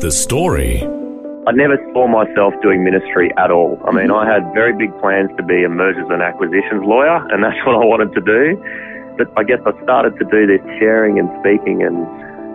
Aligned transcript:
The 0.00 0.10
story. 0.10 0.80
I 1.44 1.52
never 1.52 1.76
saw 1.92 2.08
myself 2.08 2.56
doing 2.62 2.82
ministry 2.82 3.28
at 3.36 3.50
all. 3.50 3.76
I 3.84 3.92
mean, 3.92 4.10
I 4.10 4.24
had 4.24 4.40
very 4.56 4.72
big 4.72 4.96
plans 4.96 5.28
to 5.36 5.42
be 5.44 5.62
a 5.62 5.68
mergers 5.68 6.08
and 6.08 6.22
acquisitions 6.24 6.88
lawyer, 6.88 7.20
and 7.28 7.44
that's 7.44 7.60
what 7.68 7.76
I 7.76 7.84
wanted 7.84 8.16
to 8.16 8.22
do. 8.24 8.56
But 9.20 9.28
I 9.36 9.44
guess 9.44 9.60
I 9.68 9.76
started 9.84 10.16
to 10.16 10.24
do 10.24 10.48
this 10.48 10.64
sharing 10.80 11.20
and 11.20 11.28
speaking 11.44 11.84
and 11.84 12.08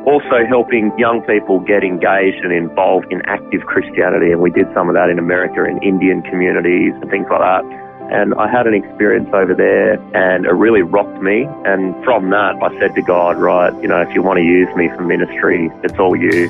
also 0.09 0.41
helping 0.49 0.89
young 0.97 1.21
people 1.29 1.61
get 1.61 1.85
engaged 1.85 2.41
and 2.41 2.49
involved 2.49 3.13
in 3.13 3.21
active 3.29 3.61
Christianity. 3.69 4.33
And 4.33 4.41
we 4.41 4.49
did 4.49 4.65
some 4.73 4.89
of 4.89 4.97
that 4.97 5.13
in 5.13 5.21
America 5.21 5.69
in 5.69 5.77
Indian 5.85 6.25
communities 6.25 6.97
and 6.97 7.05
things 7.13 7.29
like 7.29 7.45
that. 7.45 7.61
And 8.09 8.33
I 8.41 8.49
had 8.49 8.65
an 8.65 8.73
experience 8.73 9.29
over 9.33 9.53
there 9.53 10.01
and 10.17 10.49
it 10.49 10.53
really 10.57 10.81
rocked 10.81 11.21
me. 11.21 11.45
And 11.65 11.93
from 12.03 12.31
that, 12.33 12.57
I 12.57 12.73
said 12.81 12.95
to 12.95 13.03
God, 13.05 13.37
right, 13.37 13.69
you 13.83 13.87
know, 13.87 14.01
if 14.01 14.09
you 14.15 14.23
want 14.23 14.37
to 14.37 14.43
use 14.43 14.69
me 14.75 14.89
for 14.97 15.05
ministry, 15.05 15.69
it's 15.83 15.99
all 16.01 16.15
you. 16.17 16.49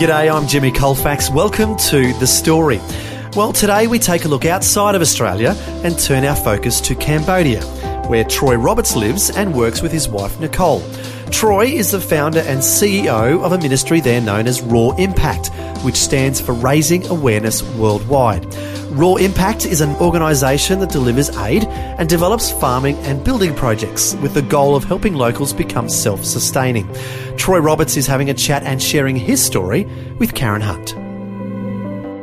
G'day, 0.00 0.34
I'm 0.34 0.48
Jimmy 0.48 0.72
Colfax. 0.72 1.28
Welcome 1.28 1.76
to 1.90 2.14
The 2.14 2.26
Story. 2.26 2.80
Well, 3.36 3.52
today 3.52 3.86
we 3.86 3.98
take 3.98 4.24
a 4.24 4.28
look 4.28 4.46
outside 4.46 4.94
of 4.94 5.02
Australia 5.02 5.50
and 5.84 5.98
turn 5.98 6.24
our 6.24 6.34
focus 6.34 6.80
to 6.80 6.94
Cambodia, 6.94 7.60
where 8.10 8.24
Troy 8.24 8.56
Roberts 8.56 8.96
lives 8.96 9.30
and 9.30 9.54
works 9.54 9.82
with 9.82 9.92
his 9.92 10.08
wife 10.08 10.40
Nicole. 10.40 10.82
Troy 11.30 11.66
is 11.66 11.92
the 11.92 12.00
founder 12.00 12.40
and 12.40 12.58
CEO 12.58 13.40
of 13.44 13.52
a 13.52 13.58
ministry 13.58 14.00
there 14.00 14.20
known 14.20 14.48
as 14.48 14.60
Raw 14.60 14.90
Impact, 14.96 15.52
which 15.84 15.94
stands 15.94 16.40
for 16.40 16.52
Raising 16.52 17.06
Awareness 17.06 17.62
Worldwide. 17.62 18.52
Raw 18.90 19.14
Impact 19.14 19.64
is 19.64 19.80
an 19.80 19.94
organisation 19.96 20.80
that 20.80 20.90
delivers 20.90 21.30
aid 21.36 21.66
and 21.68 22.08
develops 22.08 22.50
farming 22.50 22.96
and 23.04 23.22
building 23.22 23.54
projects 23.54 24.16
with 24.16 24.34
the 24.34 24.42
goal 24.42 24.74
of 24.74 24.82
helping 24.82 25.14
locals 25.14 25.52
become 25.52 25.88
self 25.88 26.24
sustaining. 26.24 26.92
Troy 27.36 27.58
Roberts 27.60 27.96
is 27.96 28.08
having 28.08 28.28
a 28.28 28.34
chat 28.34 28.64
and 28.64 28.82
sharing 28.82 29.14
his 29.14 29.40
story 29.40 29.84
with 30.18 30.34
Karen 30.34 30.62
Hunt. 30.62 30.99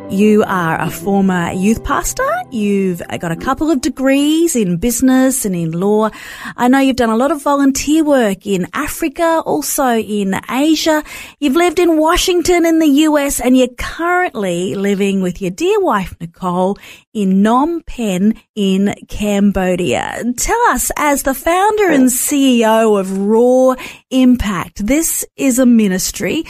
You 0.09 0.43
are 0.47 0.79
a 0.79 0.89
former 0.89 1.51
youth 1.51 1.83
pastor. 1.83 2.25
You've 2.49 3.01
got 3.19 3.33
a 3.33 3.35
couple 3.35 3.69
of 3.69 3.81
degrees 3.81 4.55
in 4.55 4.77
business 4.77 5.43
and 5.43 5.53
in 5.53 5.73
law. 5.73 6.11
I 6.55 6.69
know 6.69 6.79
you've 6.79 6.95
done 6.95 7.09
a 7.09 7.17
lot 7.17 7.29
of 7.29 7.43
volunteer 7.43 8.05
work 8.05 8.47
in 8.47 8.67
Africa, 8.73 9.43
also 9.45 9.97
in 9.97 10.39
Asia. 10.49 11.03
You've 11.39 11.57
lived 11.57 11.77
in 11.77 11.97
Washington 11.97 12.65
in 12.65 12.79
the 12.79 12.87
US 12.87 13.41
and 13.41 13.57
you're 13.57 13.67
currently 13.77 14.75
living 14.75 15.21
with 15.21 15.41
your 15.41 15.51
dear 15.51 15.79
wife, 15.81 16.15
Nicole, 16.21 16.77
in 17.13 17.43
Phnom 17.43 17.85
Penh 17.85 18.41
in 18.55 18.95
Cambodia. 19.09 20.23
Tell 20.37 20.61
us, 20.69 20.89
as 20.95 21.23
the 21.23 21.33
founder 21.33 21.89
and 21.89 22.05
CEO 22.05 22.97
of 22.97 23.17
Raw 23.17 23.75
Impact, 24.09 24.85
this 24.85 25.25
is 25.35 25.59
a 25.59 25.65
ministry. 25.65 26.45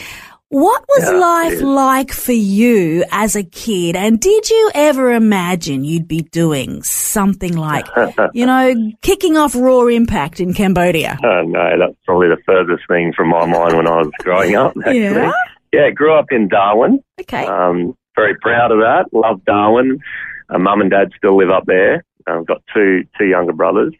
What 0.50 0.82
was 0.88 1.04
Yeah, 1.04 1.18
life 1.18 1.60
like 1.60 2.10
for 2.10 2.32
you 2.32 3.04
as 3.12 3.36
a 3.36 3.42
kid? 3.42 3.96
And 3.96 4.18
did 4.18 4.48
you 4.48 4.70
ever 4.74 5.12
imagine 5.12 5.84
you'd 5.84 6.08
be 6.08 6.22
doing 6.22 6.82
something 6.82 7.54
like, 7.54 7.86
you 8.32 8.46
know, 8.46 8.74
kicking 9.02 9.36
off 9.36 9.54
Raw 9.54 9.86
Impact 9.88 10.40
in 10.40 10.54
Cambodia? 10.54 11.18
Oh, 11.22 11.42
no, 11.42 11.78
that's 11.78 11.98
probably 12.06 12.28
the 12.28 12.40
furthest 12.46 12.84
thing 12.88 13.12
from 13.14 13.28
my 13.28 13.44
mind 13.44 13.76
when 13.76 13.86
I 13.86 13.98
was 13.98 14.10
growing 14.20 14.56
up, 14.56 14.72
actually. 14.86 15.00
Yeah? 15.00 15.32
Yeah, 15.70 15.90
grew 15.90 16.18
up 16.18 16.26
in 16.30 16.48
Darwin. 16.48 17.00
Okay. 17.20 17.44
Um, 17.46 17.94
very 18.16 18.34
proud 18.40 18.72
of 18.72 18.78
that. 18.78 19.04
Love 19.12 19.44
Darwin. 19.44 19.98
Uh, 20.48 20.58
Mum 20.58 20.80
and 20.80 20.90
Dad 20.90 21.12
still 21.14 21.36
live 21.36 21.50
up 21.50 21.66
there. 21.66 22.04
I've 22.26 22.46
got 22.46 22.62
two 22.74 23.04
two 23.18 23.26
younger 23.26 23.52
brothers, 23.52 23.94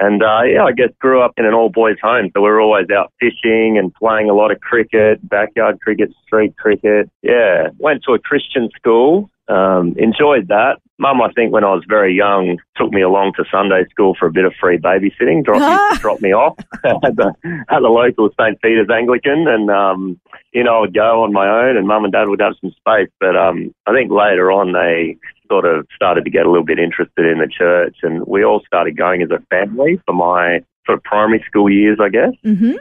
and 0.00 0.22
uh, 0.22 0.42
yeah, 0.42 0.64
I 0.64 0.72
guess 0.72 0.90
grew 1.00 1.22
up 1.22 1.32
in 1.36 1.46
an 1.46 1.54
all 1.54 1.70
boys 1.70 1.96
home, 2.02 2.30
so 2.34 2.42
we 2.42 2.48
were 2.50 2.60
always 2.60 2.86
out 2.90 3.12
fishing 3.20 3.78
and 3.78 3.94
playing 3.94 4.28
a 4.30 4.34
lot 4.34 4.50
of 4.50 4.60
cricket, 4.60 5.26
backyard 5.28 5.80
cricket, 5.80 6.12
street 6.26 6.56
cricket. 6.56 7.10
Yeah, 7.22 7.68
went 7.78 8.02
to 8.04 8.12
a 8.14 8.18
Christian 8.18 8.68
school. 8.76 9.30
Um, 9.48 9.94
enjoyed 9.96 10.48
that. 10.48 10.78
Mum, 10.98 11.22
I 11.22 11.30
think 11.32 11.52
when 11.52 11.62
I 11.62 11.68
was 11.72 11.84
very 11.88 12.14
young, 12.14 12.58
took 12.76 12.90
me 12.90 13.00
along 13.02 13.34
to 13.36 13.44
Sunday 13.50 13.84
school 13.90 14.16
for 14.18 14.26
a 14.26 14.32
bit 14.32 14.44
of 14.44 14.52
free 14.60 14.76
babysitting. 14.78 15.44
Dropped, 15.44 15.62
Ah. 15.62 15.90
used 15.90 16.00
drop 16.06 16.20
me 16.20 16.32
off 16.32 16.58
at 16.84 17.14
the 17.16 17.32
at 17.68 17.80
the 17.80 17.88
local 17.88 18.28
St 18.30 18.60
Peter's 18.60 18.88
Anglican, 18.90 19.46
and 19.46 19.70
um, 19.70 20.18
you 20.52 20.64
know, 20.64 20.78
I 20.78 20.80
would 20.80 20.94
go 20.94 21.22
on 21.22 21.32
my 21.32 21.46
own 21.48 21.76
and 21.76 21.86
mum 21.86 22.04
and 22.04 22.12
dad 22.12 22.28
would 22.28 22.40
have 22.40 22.54
some 22.60 22.72
space. 22.72 23.10
But 23.20 23.36
um, 23.36 23.72
I 23.86 23.92
think 23.92 24.10
later 24.10 24.50
on 24.50 24.72
they 24.72 25.16
sort 25.48 25.64
of 25.64 25.86
started 25.94 26.24
to 26.24 26.30
get 26.30 26.46
a 26.46 26.50
little 26.50 26.64
bit 26.64 26.78
interested 26.78 27.26
in 27.26 27.38
the 27.38 27.48
church 27.48 27.96
and 28.02 28.24
we 28.26 28.44
all 28.44 28.62
started 28.66 28.96
going 28.96 29.22
as 29.22 29.30
a 29.30 29.40
family 29.50 30.00
for 30.06 30.14
my 30.14 30.60
sort 30.86 30.98
of 30.98 31.04
primary 31.04 31.44
school 31.46 31.70
years, 31.70 31.98
I 32.00 32.08
guess. 32.08 32.32
hmm 32.42 32.76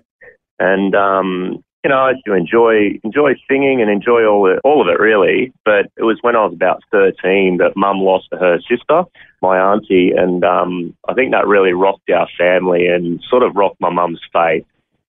And, 0.59 0.95
um, 0.95 1.63
you 1.83 1.89
know, 1.89 1.97
I 1.97 2.11
used 2.11 2.25
to 2.25 2.33
enjoy, 2.33 2.99
enjoy 3.03 3.33
singing 3.47 3.81
and 3.81 3.91
enjoy 3.91 4.25
all, 4.25 4.51
it, 4.51 4.59
all 4.63 4.81
of 4.81 4.87
it 4.87 4.99
really. 4.99 5.53
But 5.65 5.91
it 5.97 6.03
was 6.03 6.17
when 6.21 6.35
I 6.35 6.45
was 6.45 6.53
about 6.53 6.81
13 6.91 7.57
that 7.57 7.73
mum 7.75 7.99
lost 7.99 8.27
her 8.31 8.59
sister, 8.67 9.03
my 9.41 9.59
auntie. 9.59 10.11
And, 10.15 10.43
um, 10.43 10.95
I 11.07 11.13
think 11.13 11.31
that 11.31 11.47
really 11.47 11.73
rocked 11.73 12.09
our 12.09 12.27
family 12.37 12.87
and 12.87 13.21
sort 13.29 13.43
of 13.43 13.55
rocked 13.55 13.79
my 13.79 13.89
mum's 13.91 14.21
faith. 14.33 14.65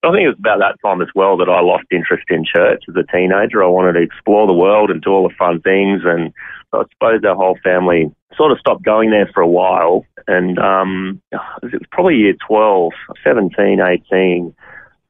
I 0.06 0.12
think 0.12 0.22
it 0.22 0.28
was 0.28 0.38
about 0.38 0.60
that 0.60 0.78
time 0.86 1.02
as 1.02 1.08
well 1.16 1.36
that 1.38 1.48
I 1.48 1.60
lost 1.60 1.86
interest 1.90 2.26
in 2.30 2.44
church 2.44 2.84
as 2.88 2.94
a 2.94 3.02
teenager. 3.10 3.64
I 3.64 3.66
wanted 3.66 3.94
to 3.94 4.02
explore 4.02 4.46
the 4.46 4.52
world 4.52 4.88
and 4.88 5.02
do 5.02 5.10
all 5.10 5.26
the 5.26 5.34
fun 5.34 5.60
things, 5.60 6.02
and 6.04 6.32
I 6.72 6.84
suppose 6.92 7.24
our 7.24 7.34
whole 7.34 7.58
family 7.64 8.14
sort 8.36 8.52
of 8.52 8.60
stopped 8.60 8.84
going 8.84 9.10
there 9.10 9.28
for 9.34 9.40
a 9.40 9.48
while. 9.48 10.06
And 10.28 10.60
um, 10.60 11.20
it 11.32 11.72
was 11.72 11.82
probably 11.90 12.16
year 12.16 12.34
12, 12.46 12.92
17, 13.24 13.80
18. 13.80 14.54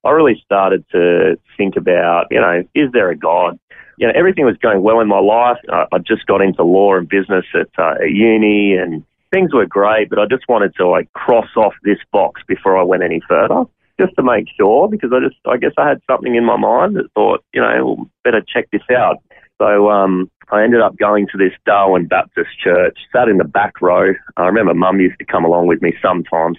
I 0.02 0.10
really 0.10 0.40
started 0.42 0.82
to 0.92 1.38
think 1.58 1.76
about, 1.76 2.28
you 2.30 2.40
know, 2.40 2.62
is 2.74 2.90
there 2.92 3.10
a 3.10 3.16
God? 3.16 3.58
You 3.98 4.06
know, 4.06 4.14
everything 4.16 4.46
was 4.46 4.56
going 4.58 4.82
well 4.82 5.00
in 5.00 5.08
my 5.08 5.18
life. 5.18 5.58
I, 5.70 5.98
just 5.98 6.26
got 6.26 6.40
into 6.40 6.62
law 6.62 6.96
and 6.96 7.06
business 7.06 7.44
at, 7.54 7.68
uh, 7.78 8.02
at 8.02 8.10
uni, 8.12 8.76
and 8.76 9.04
things 9.30 9.52
were 9.52 9.66
great. 9.66 10.08
But 10.08 10.20
I 10.20 10.26
just 10.26 10.48
wanted 10.48 10.74
to 10.76 10.86
like 10.88 11.12
cross 11.12 11.48
off 11.54 11.74
this 11.82 11.98
box 12.12 12.40
before 12.46 12.78
I 12.78 12.82
went 12.82 13.02
any 13.02 13.20
further 13.28 13.64
just 14.00 14.14
to 14.16 14.22
make 14.22 14.46
sure 14.56 14.88
because 14.88 15.10
I 15.12 15.20
just 15.20 15.40
I 15.46 15.56
guess 15.56 15.72
I 15.78 15.88
had 15.88 16.00
something 16.08 16.34
in 16.34 16.44
my 16.44 16.56
mind 16.56 16.96
that 16.96 17.10
thought 17.14 17.44
you 17.52 17.60
know 17.60 17.84
well, 17.84 18.10
better 18.24 18.42
check 18.46 18.68
this 18.72 18.82
out. 18.90 19.16
So 19.58 19.90
um, 19.90 20.30
I 20.50 20.62
ended 20.62 20.82
up 20.82 20.96
going 20.96 21.26
to 21.32 21.38
this 21.38 21.52
Darwin 21.64 22.06
Baptist 22.06 22.50
church. 22.62 22.98
Sat 23.12 23.28
in 23.28 23.38
the 23.38 23.44
back 23.44 23.80
row. 23.80 24.12
I 24.36 24.44
remember 24.44 24.74
Mum 24.74 25.00
used 25.00 25.18
to 25.18 25.24
come 25.24 25.44
along 25.44 25.66
with 25.66 25.80
me 25.80 25.94
sometimes. 26.02 26.58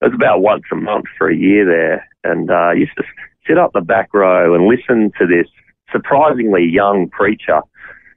It 0.00 0.06
was 0.06 0.14
about 0.14 0.40
once 0.40 0.64
a 0.72 0.76
month 0.76 1.06
for 1.16 1.28
a 1.28 1.36
year 1.36 1.66
there, 1.66 2.08
and 2.24 2.50
uh, 2.50 2.54
I 2.54 2.72
used 2.74 2.96
to 2.96 3.04
sit 3.46 3.58
up 3.58 3.72
the 3.72 3.80
back 3.80 4.14
row 4.14 4.54
and 4.54 4.66
listen 4.66 5.12
to 5.18 5.26
this 5.26 5.46
surprisingly 5.92 6.64
young 6.64 7.08
preacher. 7.10 7.60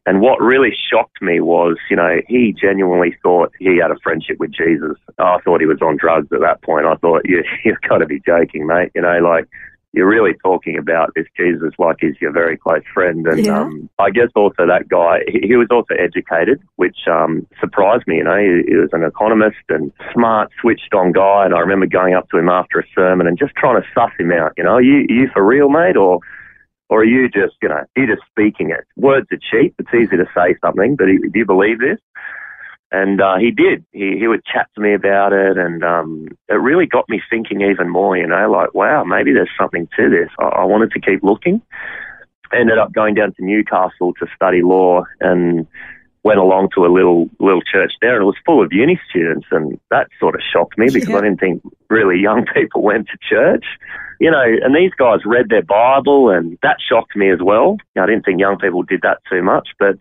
And 0.05 0.19
what 0.19 0.41
really 0.41 0.75
shocked 0.91 1.21
me 1.21 1.39
was, 1.41 1.77
you 1.89 1.95
know, 1.95 2.21
he 2.27 2.55
genuinely 2.59 3.15
thought 3.21 3.53
he 3.59 3.77
had 3.77 3.91
a 3.91 3.99
friendship 4.01 4.39
with 4.39 4.51
Jesus. 4.51 4.97
I 5.19 5.37
thought 5.45 5.61
he 5.61 5.67
was 5.67 5.81
on 5.81 5.97
drugs 5.97 6.27
at 6.33 6.39
that 6.41 6.63
point. 6.63 6.87
I 6.87 6.95
thought, 6.95 7.21
you, 7.25 7.43
you've 7.65 7.81
got 7.87 7.99
to 7.99 8.07
be 8.07 8.19
joking, 8.25 8.65
mate. 8.65 8.91
You 8.95 9.01
know, 9.03 9.19
like, 9.19 9.47
you're 9.93 10.07
really 10.07 10.33
talking 10.41 10.77
about 10.77 11.11
this 11.15 11.27
Jesus 11.35 11.73
like 11.77 11.97
he's 11.99 12.15
your 12.21 12.31
very 12.31 12.57
close 12.57 12.81
friend. 12.93 13.27
And 13.27 13.45
Yeah. 13.45 13.61
um, 13.61 13.89
I 13.99 14.09
guess 14.09 14.29
also 14.35 14.65
that 14.65 14.87
guy, 14.87 15.19
he, 15.27 15.45
he 15.49 15.55
was 15.57 15.67
also 15.69 15.93
educated, 15.95 16.61
which 16.77 16.97
um, 17.11 17.45
surprised 17.59 18.07
me. 18.07 18.17
You 18.17 18.23
know, 18.23 18.37
he, 18.37 18.63
he 18.69 18.75
was 18.77 18.89
an 18.93 19.03
economist 19.03 19.57
and 19.67 19.91
smart, 20.13 20.49
switched 20.61 20.93
on 20.93 21.11
guy. 21.11 21.43
And 21.45 21.53
I 21.53 21.59
remember 21.59 21.87
going 21.87 22.13
up 22.15 22.29
to 22.29 22.37
him 22.37 22.47
after 22.47 22.79
a 22.79 22.85
sermon 22.95 23.27
and 23.27 23.37
just 23.37 23.53
trying 23.55 23.81
to 23.81 23.87
suss 23.93 24.11
him 24.17 24.31
out. 24.31 24.53
You 24.57 24.63
know, 24.63 24.77
you, 24.77 25.05
you 25.09 25.29
for 25.33 25.45
real, 25.45 25.69
mate? 25.69 25.97
Or 25.97 26.21
or 26.91 26.99
are 26.99 27.05
you 27.05 27.29
just, 27.29 27.55
you 27.61 27.69
know, 27.69 27.85
you're 27.95 28.15
just 28.15 28.27
speaking 28.29 28.69
it? 28.69 28.85
Words 28.97 29.27
are 29.31 29.37
cheap. 29.37 29.73
It's 29.79 29.93
easy 29.93 30.17
to 30.17 30.25
say 30.35 30.55
something, 30.59 30.97
but 30.97 31.05
do 31.05 31.31
you 31.33 31.45
believe 31.45 31.79
this? 31.79 31.97
And 32.91 33.21
uh, 33.21 33.37
he 33.37 33.51
did. 33.51 33.85
He 33.93 34.17
he 34.19 34.27
would 34.27 34.43
chat 34.43 34.67
to 34.75 34.81
me 34.81 34.93
about 34.93 35.31
it, 35.31 35.57
and 35.57 35.81
um, 35.81 36.27
it 36.49 36.55
really 36.55 36.85
got 36.85 37.07
me 37.07 37.21
thinking 37.29 37.61
even 37.61 37.87
more. 37.87 38.17
You 38.17 38.27
know, 38.27 38.51
like 38.51 38.73
wow, 38.73 39.05
maybe 39.05 39.31
there's 39.31 39.49
something 39.57 39.87
to 39.97 40.09
this. 40.09 40.29
I, 40.37 40.43
I 40.43 40.63
wanted 40.65 40.91
to 40.91 40.99
keep 40.99 41.23
looking. 41.23 41.61
Ended 42.53 42.77
up 42.77 42.91
going 42.91 43.15
down 43.15 43.33
to 43.35 43.45
Newcastle 43.45 44.13
to 44.19 44.27
study 44.35 44.61
law, 44.61 45.05
and 45.21 45.65
went 46.23 46.39
along 46.39 46.69
to 46.75 46.85
a 46.85 46.91
little 46.91 47.29
little 47.39 47.61
church 47.61 47.93
there, 48.01 48.15
and 48.15 48.23
it 48.23 48.25
was 48.25 48.35
full 48.45 48.63
of 48.63 48.71
uni 48.71 48.99
students, 49.09 49.47
and 49.51 49.79
that 49.89 50.07
sort 50.19 50.35
of 50.35 50.41
shocked 50.41 50.77
me 50.77 50.87
because 50.91 51.09
Yeah. 51.09 51.17
I 51.17 51.21
didn't 51.21 51.39
think 51.39 51.63
really 51.89 52.19
young 52.19 52.45
people 52.53 52.81
went 52.81 53.07
to 53.07 53.17
church. 53.27 53.65
You 54.19 54.29
know, 54.29 54.43
and 54.43 54.75
these 54.75 54.91
guys 54.93 55.21
read 55.25 55.49
their 55.49 55.63
Bible, 55.63 56.29
and 56.29 56.57
that 56.61 56.77
shocked 56.79 57.15
me 57.15 57.31
as 57.31 57.39
well. 57.41 57.77
I 57.97 58.05
didn't 58.05 58.23
think 58.23 58.39
young 58.39 58.59
people 58.59 58.83
did 58.83 59.01
that 59.01 59.17
too 59.27 59.41
much, 59.41 59.69
but 59.79 59.97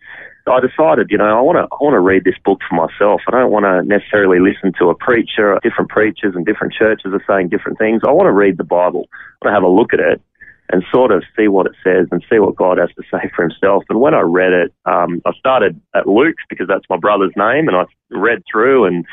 I 0.47 0.59
decided, 0.59 1.09
you 1.09 1.17
know, 1.17 1.37
I 1.37 1.41
want 1.41 1.57
to 1.57 1.63
I 1.63 1.77
want 1.81 1.95
to 1.95 1.99
read 1.99 2.23
this 2.23 2.37
book 2.45 2.59
for 2.69 2.75
myself. 2.75 3.21
I 3.27 3.31
don't 3.31 3.51
want 3.51 3.65
to 3.65 3.81
necessarily 3.83 4.39
listen 4.39 4.73
to 4.77 4.89
a 4.89 4.95
preacher. 4.95 5.57
Different 5.63 5.89
preachers 5.89 6.35
and 6.35 6.45
different 6.45 6.73
churches 6.73 7.13
are 7.13 7.23
saying 7.27 7.49
different 7.49 7.79
things. 7.79 8.01
I 8.07 8.11
want 8.11 8.27
to 8.27 8.31
read 8.31 8.57
the 8.57 8.63
Bible. 8.63 9.07
I 9.41 9.47
want 9.47 9.51
to 9.51 9.53
have 9.53 9.63
a 9.63 9.67
look 9.67 9.93
at 9.93 9.99
it 9.99 10.21
and 10.71 10.83
sort 10.91 11.11
of 11.11 11.23
see 11.37 11.47
what 11.47 11.65
it 11.65 11.73
says 11.83 12.07
and 12.11 12.23
see 12.29 12.39
what 12.39 12.55
God 12.55 12.77
has 12.77 12.89
to 12.95 13.03
say 13.11 13.29
for 13.35 13.43
Himself. 13.43 13.83
And 13.89 13.99
when 13.99 14.13
I 14.13 14.21
read 14.21 14.53
it, 14.53 14.73
um, 14.85 15.21
I 15.25 15.31
started 15.37 15.79
at 15.93 16.07
Luke's 16.07 16.43
because 16.49 16.67
that's 16.67 16.85
my 16.89 16.97
brother's 16.97 17.33
name, 17.35 17.67
and 17.67 17.77
I 17.77 17.85
read 18.09 18.43
through 18.49 18.85
and 18.85 19.05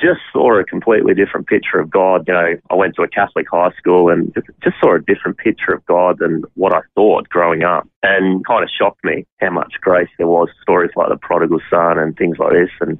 just 0.00 0.20
saw 0.32 0.58
a 0.58 0.64
completely 0.64 1.14
different 1.14 1.46
picture 1.46 1.78
of 1.78 1.88
God. 1.88 2.24
You 2.26 2.34
know, 2.34 2.54
I 2.70 2.74
went 2.74 2.96
to 2.96 3.02
a 3.02 3.08
Catholic 3.08 3.46
high 3.50 3.70
school 3.78 4.10
and 4.10 4.34
just 4.62 4.76
saw 4.80 4.96
a 4.96 5.00
different 5.00 5.38
picture 5.38 5.72
of 5.72 5.86
God 5.86 6.18
than 6.18 6.42
what 6.54 6.74
I 6.74 6.80
thought 6.94 7.28
growing 7.28 7.62
up, 7.62 7.88
and 8.02 8.44
kind 8.44 8.64
of 8.64 8.70
shocked 8.76 9.04
me 9.04 9.24
how 9.40 9.50
much 9.50 9.74
grace 9.80 10.08
there 10.18 10.26
was. 10.26 10.48
Stories 10.60 10.90
like 10.96 11.08
the 11.08 11.16
prodigal 11.16 11.60
son 11.70 11.98
and 11.98 12.16
things 12.16 12.38
like 12.38 12.52
this, 12.52 12.70
and 12.80 12.98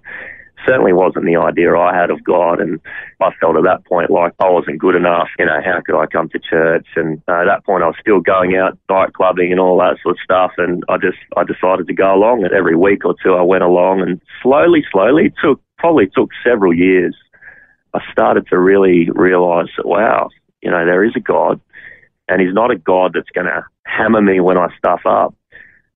certainly 0.66 0.92
wasn't 0.92 1.26
the 1.26 1.36
idea 1.36 1.76
I 1.76 1.94
had 1.94 2.10
of 2.10 2.22
God. 2.24 2.60
And 2.60 2.80
I 3.20 3.30
felt 3.40 3.56
at 3.56 3.64
that 3.64 3.84
point 3.86 4.10
like 4.10 4.32
I 4.38 4.48
wasn't 4.48 4.78
good 4.78 4.94
enough. 4.94 5.28
You 5.38 5.46
know, 5.46 5.60
how 5.64 5.80
could 5.84 5.98
I 5.98 6.06
come 6.06 6.28
to 6.30 6.38
church? 6.38 6.86
And 6.96 7.22
uh, 7.28 7.42
at 7.42 7.44
that 7.46 7.64
point, 7.64 7.82
I 7.82 7.88
was 7.88 7.96
still 8.00 8.20
going 8.20 8.56
out 8.56 8.78
night 8.88 9.12
clubbing 9.14 9.50
and 9.50 9.60
all 9.60 9.78
that 9.78 9.98
sort 10.02 10.16
of 10.16 10.24
stuff. 10.24 10.52
And 10.58 10.84
I 10.88 10.96
just 10.96 11.18
I 11.36 11.44
decided 11.44 11.86
to 11.86 11.94
go 11.94 12.14
along. 12.14 12.44
And 12.44 12.52
every 12.52 12.76
week 12.76 13.04
or 13.04 13.14
two, 13.22 13.34
I 13.34 13.42
went 13.42 13.64
along, 13.64 14.00
and 14.00 14.20
slowly, 14.42 14.84
slowly, 14.90 15.26
it 15.26 15.34
took 15.42 15.60
probably 15.78 16.08
took 16.08 16.30
several 16.44 16.74
years. 16.74 17.16
I 17.94 18.00
started 18.10 18.46
to 18.48 18.58
really 18.58 19.10
realise 19.10 19.70
that 19.76 19.86
wow, 19.86 20.30
you 20.62 20.70
know, 20.70 20.84
there 20.84 21.04
is 21.04 21.12
a 21.16 21.20
God, 21.20 21.60
and 22.28 22.40
He's 22.40 22.54
not 22.54 22.70
a 22.70 22.76
God 22.76 23.12
that's 23.14 23.30
going 23.30 23.46
to 23.46 23.64
hammer 23.84 24.22
me 24.22 24.40
when 24.40 24.56
I 24.56 24.68
stuff 24.78 25.00
up 25.04 25.34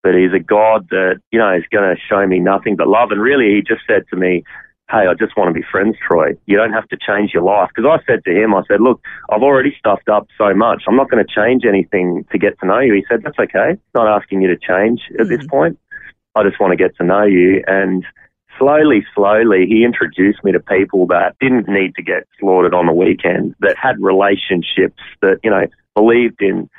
but 0.06 0.14
he's 0.14 0.32
a 0.32 0.38
God 0.38 0.86
that, 0.90 1.18
you 1.32 1.38
know, 1.40 1.52
is 1.52 1.64
going 1.72 1.82
to 1.82 2.00
show 2.00 2.24
me 2.28 2.38
nothing 2.38 2.76
but 2.76 2.86
love. 2.86 3.10
And 3.10 3.20
really, 3.20 3.56
he 3.56 3.60
just 3.60 3.82
said 3.88 4.04
to 4.10 4.16
me, 4.16 4.44
Hey, 4.88 5.08
I 5.10 5.14
just 5.18 5.36
want 5.36 5.48
to 5.48 5.52
be 5.52 5.66
friends, 5.68 5.96
Troy. 6.06 6.38
You 6.46 6.56
don't 6.56 6.72
have 6.72 6.86
to 6.90 6.96
change 6.96 7.34
your 7.34 7.42
life. 7.42 7.70
Because 7.74 7.90
I 7.90 8.06
said 8.06 8.22
to 8.22 8.30
him, 8.30 8.54
I 8.54 8.62
said, 8.68 8.80
Look, 8.80 9.02
I've 9.28 9.42
already 9.42 9.74
stuffed 9.76 10.08
up 10.08 10.28
so 10.38 10.54
much. 10.54 10.84
I'm 10.86 10.94
not 10.94 11.10
going 11.10 11.26
to 11.26 11.34
change 11.34 11.64
anything 11.64 12.24
to 12.30 12.38
get 12.38 12.56
to 12.60 12.66
know 12.66 12.78
you. 12.78 12.94
He 12.94 13.04
said, 13.08 13.24
That's 13.24 13.36
okay. 13.36 13.80
Not 13.96 14.06
asking 14.06 14.42
you 14.42 14.48
to 14.48 14.56
change 14.56 15.00
at 15.18 15.26
this 15.26 15.44
mm. 15.44 15.50
point. 15.50 15.78
I 16.36 16.44
just 16.44 16.60
want 16.60 16.70
to 16.70 16.76
get 16.76 16.96
to 16.98 17.04
know 17.04 17.24
you. 17.24 17.64
And 17.66 18.04
slowly, 18.60 19.04
slowly, 19.12 19.66
he 19.66 19.84
introduced 19.84 20.44
me 20.44 20.52
to 20.52 20.60
people 20.60 21.08
that 21.08 21.34
didn't 21.40 21.66
need 21.66 21.96
to 21.96 22.02
get 22.02 22.28
slaughtered 22.38 22.74
on 22.74 22.86
the 22.86 22.92
weekend, 22.92 23.56
that 23.58 23.74
had 23.76 23.96
relationships, 23.98 25.02
that, 25.20 25.40
you 25.42 25.50
know, 25.50 25.66
believed 25.96 26.40
in 26.40 26.70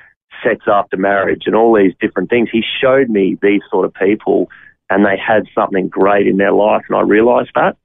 sex 0.44 0.66
after 0.68 0.98
marriage 0.98 1.44
and 1.46 1.56
all 1.56 1.76
these 1.76 1.94
different 2.00 2.30
things. 2.30 2.50
He 2.52 2.64
showed 2.82 3.10
me 3.10 3.38
these 3.42 3.62
sort 3.70 3.86
of 3.86 3.94
people 3.94 4.50
and 4.90 5.06
they 5.06 5.18
had 5.18 5.44
something 5.54 5.90
great 5.90 6.28
in 6.28 6.38
their 6.38 6.54
life 6.54 6.84
and 6.90 6.98
I 6.98 7.02
realized 7.02 7.52
that. 7.56 7.78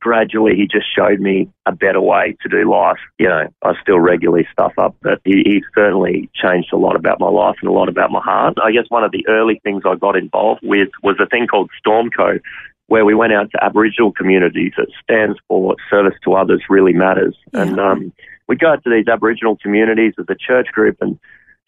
Gradually, 0.00 0.54
he 0.54 0.68
just 0.70 0.86
showed 0.94 1.18
me 1.18 1.50
a 1.66 1.72
better 1.72 2.00
way 2.00 2.36
to 2.42 2.48
do 2.48 2.70
life. 2.70 2.98
You 3.18 3.28
know, 3.28 3.48
I 3.64 3.72
still 3.82 3.98
regularly 3.98 4.46
stuff 4.52 4.72
up, 4.78 4.94
but 5.02 5.20
he, 5.24 5.42
he 5.44 5.64
certainly 5.74 6.30
changed 6.34 6.72
a 6.72 6.76
lot 6.76 6.94
about 6.94 7.18
my 7.18 7.28
life 7.28 7.56
and 7.60 7.68
a 7.68 7.72
lot 7.72 7.88
about 7.88 8.12
my 8.12 8.20
heart. 8.20 8.58
I 8.62 8.70
guess 8.70 8.84
one 8.90 9.02
of 9.02 9.10
the 9.10 9.26
early 9.28 9.60
things 9.64 9.82
I 9.84 9.96
got 9.96 10.16
involved 10.16 10.60
with 10.62 10.88
was 11.02 11.16
a 11.20 11.26
thing 11.26 11.48
called 11.48 11.70
Stormco, 11.84 12.40
where 12.86 13.04
we 13.04 13.14
went 13.14 13.32
out 13.32 13.50
to 13.50 13.64
Aboriginal 13.64 14.12
communities. 14.12 14.72
It 14.78 14.90
stands 15.02 15.38
for 15.48 15.74
Service 15.90 16.14
to 16.24 16.34
Others 16.34 16.62
Really 16.70 16.92
Matters. 16.92 17.36
And 17.52 17.80
um, 17.80 18.12
we 18.46 18.56
go 18.56 18.72
out 18.72 18.84
to 18.84 18.90
these 18.90 19.08
Aboriginal 19.08 19.56
communities 19.56 20.14
as 20.18 20.26
a 20.28 20.34
church 20.34 20.68
group 20.72 20.96
and 21.00 21.18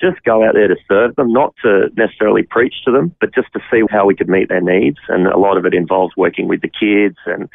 just 0.00 0.22
go 0.24 0.44
out 0.44 0.54
there 0.54 0.68
to 0.68 0.76
serve 0.88 1.14
them, 1.16 1.32
not 1.32 1.54
to 1.62 1.90
necessarily 1.96 2.42
preach 2.42 2.74
to 2.84 2.92
them, 2.92 3.14
but 3.20 3.34
just 3.34 3.52
to 3.52 3.60
see 3.70 3.82
how 3.90 4.06
we 4.06 4.14
could 4.14 4.28
meet 4.28 4.48
their 4.48 4.60
needs. 4.60 4.98
And 5.08 5.26
a 5.26 5.38
lot 5.38 5.56
of 5.56 5.66
it 5.66 5.74
involves 5.74 6.16
working 6.16 6.48
with 6.48 6.62
the 6.62 6.68
kids. 6.68 7.16
And 7.26 7.48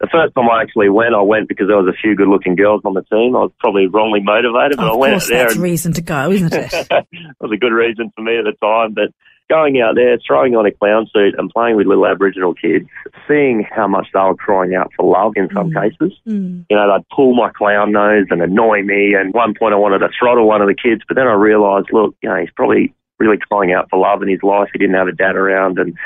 the 0.00 0.08
first 0.08 0.34
time 0.34 0.50
I 0.50 0.62
actually 0.62 0.88
went, 0.88 1.14
I 1.14 1.22
went 1.22 1.48
because 1.48 1.68
there 1.68 1.76
was 1.76 1.92
a 1.92 1.96
few 1.96 2.16
good 2.16 2.28
looking 2.28 2.56
girls 2.56 2.82
on 2.84 2.94
the 2.94 3.02
team. 3.02 3.36
I 3.36 3.46
was 3.46 3.52
probably 3.60 3.86
wrongly 3.86 4.20
motivated, 4.20 4.76
but 4.76 4.90
I 4.90 4.96
went 4.96 5.14
course, 5.14 5.28
there 5.28 5.38
that's 5.44 5.54
and 5.54 5.62
reason 5.62 5.92
to 5.94 6.02
go, 6.02 6.30
isn't 6.30 6.52
it? 6.52 6.72
it 6.90 7.06
was 7.40 7.52
a 7.52 7.56
good 7.56 7.72
reason 7.72 8.12
for 8.16 8.22
me 8.22 8.36
at 8.38 8.44
the 8.44 8.56
time. 8.60 8.94
But 8.94 9.14
going 9.52 9.80
out 9.80 9.94
there, 9.94 10.18
throwing 10.26 10.56
on 10.56 10.64
a 10.64 10.72
clown 10.72 11.06
suit 11.12 11.34
and 11.36 11.50
playing 11.50 11.76
with 11.76 11.86
little 11.86 12.06
Aboriginal 12.06 12.54
kids, 12.54 12.88
seeing 13.28 13.66
how 13.70 13.86
much 13.86 14.08
they 14.14 14.20
were 14.20 14.34
crying 14.34 14.74
out 14.74 14.90
for 14.96 15.04
love 15.04 15.34
in 15.36 15.48
some 15.52 15.70
cases. 15.72 16.12
Mm. 16.26 16.64
You 16.70 16.76
know, 16.76 16.88
they'd 16.90 17.08
pull 17.14 17.34
my 17.34 17.50
clown 17.50 17.92
nose 17.92 18.26
and 18.30 18.40
annoy 18.40 18.82
me. 18.82 19.14
And 19.14 19.28
at 19.28 19.34
one 19.34 19.54
point 19.54 19.74
I 19.74 19.76
wanted 19.76 19.98
to 19.98 20.08
throttle 20.18 20.48
one 20.48 20.62
of 20.62 20.68
the 20.68 20.74
kids, 20.74 21.02
but 21.06 21.16
then 21.16 21.26
I 21.26 21.34
realised, 21.34 21.88
look, 21.92 22.16
you 22.22 22.30
know, 22.30 22.36
he's 22.36 22.50
probably 22.56 22.94
really 23.18 23.36
crying 23.36 23.72
out 23.72 23.90
for 23.90 23.98
love 23.98 24.22
in 24.22 24.28
his 24.28 24.42
life. 24.42 24.70
He 24.72 24.78
didn't 24.78 24.96
have 24.96 25.08
a 25.08 25.12
dad 25.12 25.36
around 25.36 25.78
and 25.78 25.96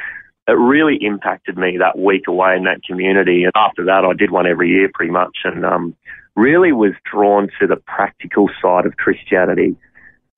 it 0.49 0.53
really 0.53 0.97
impacted 1.01 1.57
me 1.57 1.79
that 1.79 1.99
week 1.99 2.29
away 2.29 2.57
in 2.57 2.65
that 2.65 2.83
community. 2.85 3.45
And 3.45 3.53
after 3.55 3.85
that, 3.85 4.05
I 4.05 4.13
did 4.13 4.31
one 4.31 4.47
every 4.47 4.71
year 4.71 4.91
pretty 4.93 5.11
much 5.11 5.39
and 5.45 5.65
um, 5.65 5.97
really 6.35 6.73
was 6.73 6.93
drawn 7.11 7.49
to 7.61 7.67
the 7.67 7.77
practical 7.77 8.49
side 8.61 8.87
of 8.87 8.97
Christianity. 8.97 9.77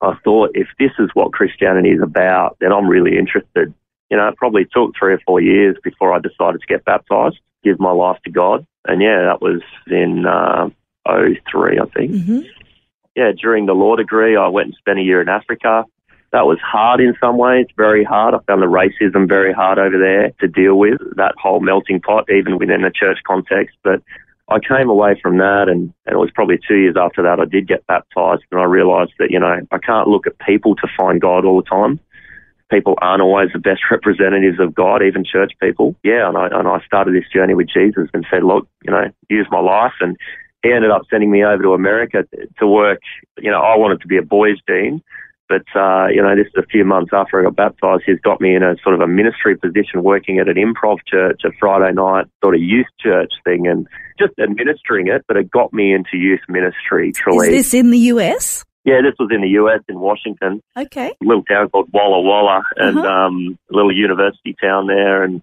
I 0.01 0.13
thought 0.23 0.51
if 0.53 0.67
this 0.79 0.91
is 0.99 1.09
what 1.13 1.33
Christianity 1.33 1.89
is 1.89 2.01
about, 2.01 2.57
then 2.59 2.71
I'm 2.71 2.87
really 2.87 3.17
interested. 3.17 3.73
You 4.09 4.17
know, 4.17 4.27
it 4.27 4.37
probably 4.37 4.65
took 4.65 4.93
three 4.97 5.13
or 5.13 5.19
four 5.25 5.41
years 5.41 5.77
before 5.83 6.13
I 6.13 6.19
decided 6.19 6.61
to 6.61 6.67
get 6.67 6.85
baptized, 6.85 7.39
give 7.63 7.79
my 7.79 7.91
life 7.91 8.17
to 8.25 8.31
God. 8.31 8.65
And 8.87 9.01
yeah, 9.01 9.23
that 9.25 9.41
was 9.41 9.61
in 9.87 10.25
uh, 10.25 10.69
03, 11.05 11.79
I 11.79 11.85
think. 11.95 12.11
hmm 12.11 12.41
Yeah, 13.15 13.31
during 13.39 13.65
the 13.65 13.73
law 13.73 13.95
degree, 13.95 14.35
I 14.35 14.47
went 14.47 14.67
and 14.67 14.75
spent 14.75 14.99
a 14.99 15.03
year 15.03 15.21
in 15.21 15.29
Africa. 15.29 15.85
That 16.31 16.45
was 16.45 16.59
hard 16.61 17.01
in 17.01 17.15
some 17.19 17.37
ways, 17.37 17.65
very 17.75 18.03
hard. 18.03 18.35
I 18.35 18.39
found 18.45 18.61
the 18.61 18.67
racism 18.67 19.27
very 19.27 19.51
hard 19.51 19.79
over 19.79 19.97
there 19.97 20.31
to 20.39 20.47
deal 20.47 20.75
with, 20.75 20.99
that 21.15 21.33
whole 21.41 21.59
melting 21.59 22.01
pot, 22.01 22.29
even 22.29 22.59
within 22.59 22.83
the 22.83 22.91
church 22.91 23.17
context. 23.25 23.75
But 23.83 24.03
I 24.49 24.59
came 24.59 24.89
away 24.89 25.19
from 25.21 25.37
that, 25.37 25.65
and, 25.67 25.93
and 26.05 26.13
it 26.13 26.17
was 26.17 26.31
probably 26.33 26.59
two 26.67 26.77
years 26.77 26.95
after 26.99 27.21
that 27.23 27.39
I 27.39 27.45
did 27.45 27.67
get 27.67 27.85
baptized, 27.87 28.43
and 28.51 28.59
I 28.59 28.63
realised 28.63 29.13
that, 29.19 29.29
you 29.29 29.39
know, 29.39 29.61
I 29.71 29.77
can't 29.77 30.07
look 30.07 30.25
at 30.25 30.39
people 30.39 30.75
to 30.77 30.87
find 30.97 31.21
God 31.21 31.45
all 31.45 31.61
the 31.61 31.69
time. 31.69 31.99
People 32.71 32.95
aren't 33.01 33.21
always 33.21 33.49
the 33.53 33.59
best 33.59 33.81
representatives 33.91 34.59
of 34.59 34.73
God, 34.73 35.03
even 35.03 35.23
church 35.23 35.53
people. 35.61 35.95
Yeah, 36.03 36.27
and 36.27 36.37
I, 36.37 36.47
and 36.47 36.67
I 36.67 36.79
started 36.85 37.13
this 37.13 37.29
journey 37.31 37.53
with 37.53 37.69
Jesus 37.69 38.09
and 38.13 38.25
said, 38.29 38.43
look, 38.43 38.67
you 38.83 38.91
know, 38.91 39.11
use 39.29 39.47
my 39.51 39.59
life. 39.59 39.93
And 40.01 40.17
he 40.63 40.71
ended 40.71 40.91
up 40.91 41.03
sending 41.09 41.31
me 41.31 41.43
over 41.43 41.61
to 41.63 41.73
America 41.73 42.25
to 42.59 42.67
work. 42.67 43.01
You 43.37 43.51
know, 43.51 43.61
I 43.61 43.77
wanted 43.77 44.01
to 44.01 44.07
be 44.07 44.17
a 44.17 44.23
boys' 44.23 44.57
dean. 44.67 45.01
But, 45.49 45.65
uh, 45.75 46.07
you 46.13 46.21
know, 46.21 46.35
this 46.35 46.45
is 46.45 46.53
a 46.63 46.65
few 46.67 46.85
months 46.85 47.09
after 47.11 47.39
I 47.39 47.43
got 47.43 47.55
baptized. 47.55 48.03
He's 48.05 48.19
got 48.19 48.39
me 48.39 48.55
in 48.55 48.61
a 48.61 48.75
sort 48.83 48.93
of 48.93 49.01
a 49.01 49.07
ministry 49.07 49.57
position 49.57 50.03
working 50.03 50.37
at 50.37 50.47
an 50.47 50.55
improv 50.55 50.97
church, 51.07 51.41
a 51.43 51.49
Friday 51.59 51.91
night 51.91 52.27
sort 52.43 52.53
of 52.53 52.61
youth 52.61 52.85
church 52.99 53.33
thing 53.43 53.65
and 53.65 53.87
just 54.19 54.33
administering 54.39 55.07
it. 55.07 55.25
But 55.27 55.37
it 55.37 55.49
got 55.49 55.73
me 55.73 55.91
into 55.91 56.17
youth 56.17 56.41
ministry, 56.47 57.11
Truly, 57.13 57.47
Is 57.47 57.71
this 57.71 57.73
in 57.73 57.89
the 57.89 57.97
US? 58.13 58.63
yeah, 58.85 59.01
this 59.01 59.15
was 59.19 59.29
in 59.33 59.41
the 59.41 59.49
US, 59.59 59.81
in 59.89 59.99
Washington, 59.99 60.61
Okay. 60.77 61.07
a 61.09 61.25
little 61.25 61.43
town 61.43 61.67
called 61.69 61.89
Walla 61.91 62.21
Walla 62.21 62.61
and 62.77 62.99
Uh-huh. 62.99 63.07
um, 63.09 63.57
a 63.71 63.75
little 63.75 63.91
university 63.95 64.55
town 64.61 64.85
there. 64.85 65.23
And, 65.23 65.41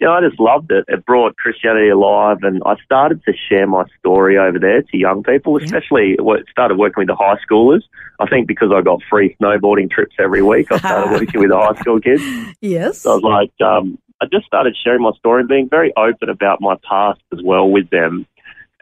know, 0.00 0.12
I 0.12 0.20
just 0.20 0.38
loved 0.38 0.70
it. 0.72 0.84
It 0.88 1.06
brought 1.06 1.36
Christianity 1.36 1.88
alive. 1.88 2.38
And 2.42 2.60
I 2.66 2.76
started 2.84 3.22
to 3.24 3.32
share 3.48 3.66
my 3.66 3.84
story 3.98 4.36
over 4.36 4.58
there 4.58 4.82
to 4.82 4.96
young 4.96 5.22
people, 5.22 5.58
Yeah. 5.58 5.64
especially 5.64 6.16
what 6.20 6.40
started 6.50 6.76
working 6.76 7.00
with 7.02 7.08
the 7.08 7.14
high 7.16 7.38
schoolers. 7.48 7.80
I 8.20 8.26
think 8.26 8.46
because 8.46 8.70
I 8.74 8.82
got 8.82 9.00
free 9.08 9.36
snowboarding 9.40 9.90
trips 9.90 10.16
every 10.18 10.42
week, 10.42 10.70
I 10.70 10.78
started 10.78 11.10
working 11.20 11.40
with 11.40 11.50
the 11.50 11.56
high 11.58 11.80
school 11.80 12.00
kids. 12.00 12.22
Yes. 12.60 13.00
So 13.00 13.12
I 13.12 13.14
was 13.14 13.22
like, 13.22 13.66
um, 13.66 13.98
I 14.20 14.26
just 14.32 14.46
started 14.46 14.76
sharing 14.82 15.02
my 15.02 15.12
story 15.18 15.40
and 15.40 15.48
being 15.48 15.68
very 15.68 15.92
open 15.96 16.28
about 16.28 16.60
my 16.60 16.76
past 16.88 17.20
as 17.32 17.40
well 17.42 17.68
with 17.68 17.88
them 17.90 18.26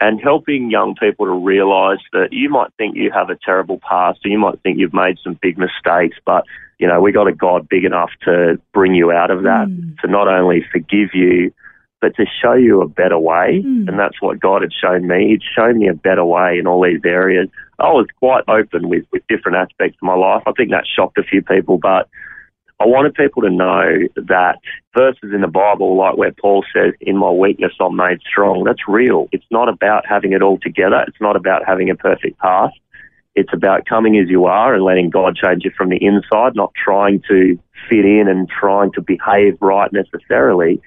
and 0.01 0.21
helping 0.21 0.71
young 0.71 0.95
people 0.97 1.27
to 1.27 1.33
realize 1.33 1.99
that 2.13 2.29
you 2.33 2.49
might 2.49 2.73
think 2.77 2.97
you 2.97 3.11
have 3.13 3.31
a 3.31 3.39
terrible 3.45 3.79
past 3.79 4.21
or 4.25 4.29
you 4.29 4.39
might 4.39 4.61
think 4.63 4.79
you've 4.79 4.95
made 4.95 5.19
some 5.23 5.39
big 5.41 5.57
mistakes, 5.57 6.17
but 6.25 6.45
you 6.79 6.89
know, 6.89 7.01
we 7.01 7.13
got 7.13 7.29
a 7.29 7.33
God 7.33 7.69
big 7.69 7.85
enough 7.85 8.11
to 8.25 8.61
bring 8.73 8.95
you 8.95 9.13
out 9.13 9.31
of 9.31 9.45
that, 9.45 9.69
Mm. 9.69 9.99
to 10.01 10.09
not 10.09 10.27
only 10.27 10.65
forgive 10.73 11.15
you, 11.15 11.53
but 12.01 12.17
to 12.17 12.27
show 12.43 12.53
you 12.55 12.83
a 12.83 12.89
better 12.89 13.19
way. 13.19 13.63
Mm. 13.65 13.89
And 13.89 13.99
that's 13.99 14.21
what 14.21 14.41
God 14.41 14.63
had 14.63 14.73
shown 14.73 15.07
me. 15.07 15.29
He'd 15.29 15.43
shown 15.57 15.79
me 15.79 15.89
a 15.89 15.95
better 15.95 16.25
way 16.25 16.59
in 16.59 16.67
all 16.67 16.83
these 16.83 17.01
areas. 17.05 17.49
I 17.79 17.91
was 17.91 18.07
quite 18.19 18.45
open 18.49 18.89
with, 18.89 19.05
with 19.13 19.23
different 19.29 19.57
aspects 19.57 19.97
of 20.03 20.07
my 20.07 20.15
life. 20.15 20.43
I 20.47 20.53
think 20.53 20.71
that 20.71 20.85
shocked 20.87 21.17
a 21.17 21.23
few 21.23 21.43
people, 21.43 21.79
but 21.79 22.09
I 22.85 22.87
wanted 22.87 23.15
people 23.15 23.41
to 23.43 23.51
know 23.51 24.09
that 24.15 24.59
verses 24.95 25.33
in 25.33 25.41
the 25.41 25.49
Bible, 25.49 25.97
like 25.97 26.19
where 26.19 26.33
Paul 26.33 26.67
says, 26.71 26.93
in 27.01 27.17
my 27.17 27.31
weakness 27.31 27.73
I'm 27.81 27.97
made 27.97 28.21
strong, 28.21 28.65
that's 28.65 28.87
real. 28.87 29.27
It's 29.33 29.47
not 29.51 29.71
about 29.71 30.05
having 30.07 30.33
it 30.33 30.43
all 30.43 30.59
together. 30.59 31.03
It's 31.09 31.21
not 31.21 31.35
about 31.35 31.63
having 31.67 31.89
a 31.89 31.95
perfect 31.95 32.39
past. 32.41 32.75
It's 33.35 33.53
about 33.55 33.87
coming 33.87 34.19
as 34.19 34.29
you 34.29 34.45
are 34.45 34.75
and 34.75 34.85
letting 34.85 35.09
God 35.09 35.35
change 35.35 35.65
you 35.65 35.71
from 35.75 35.89
the 35.89 35.97
inside, 35.97 36.55
not 36.55 36.75
trying 36.75 37.23
to 37.27 37.59
fit 37.89 38.05
in 38.05 38.29
and 38.29 38.51
trying 38.51 38.93
to 38.93 39.01
behave 39.01 39.57
right 39.63 39.91
necessarily. 39.91 40.83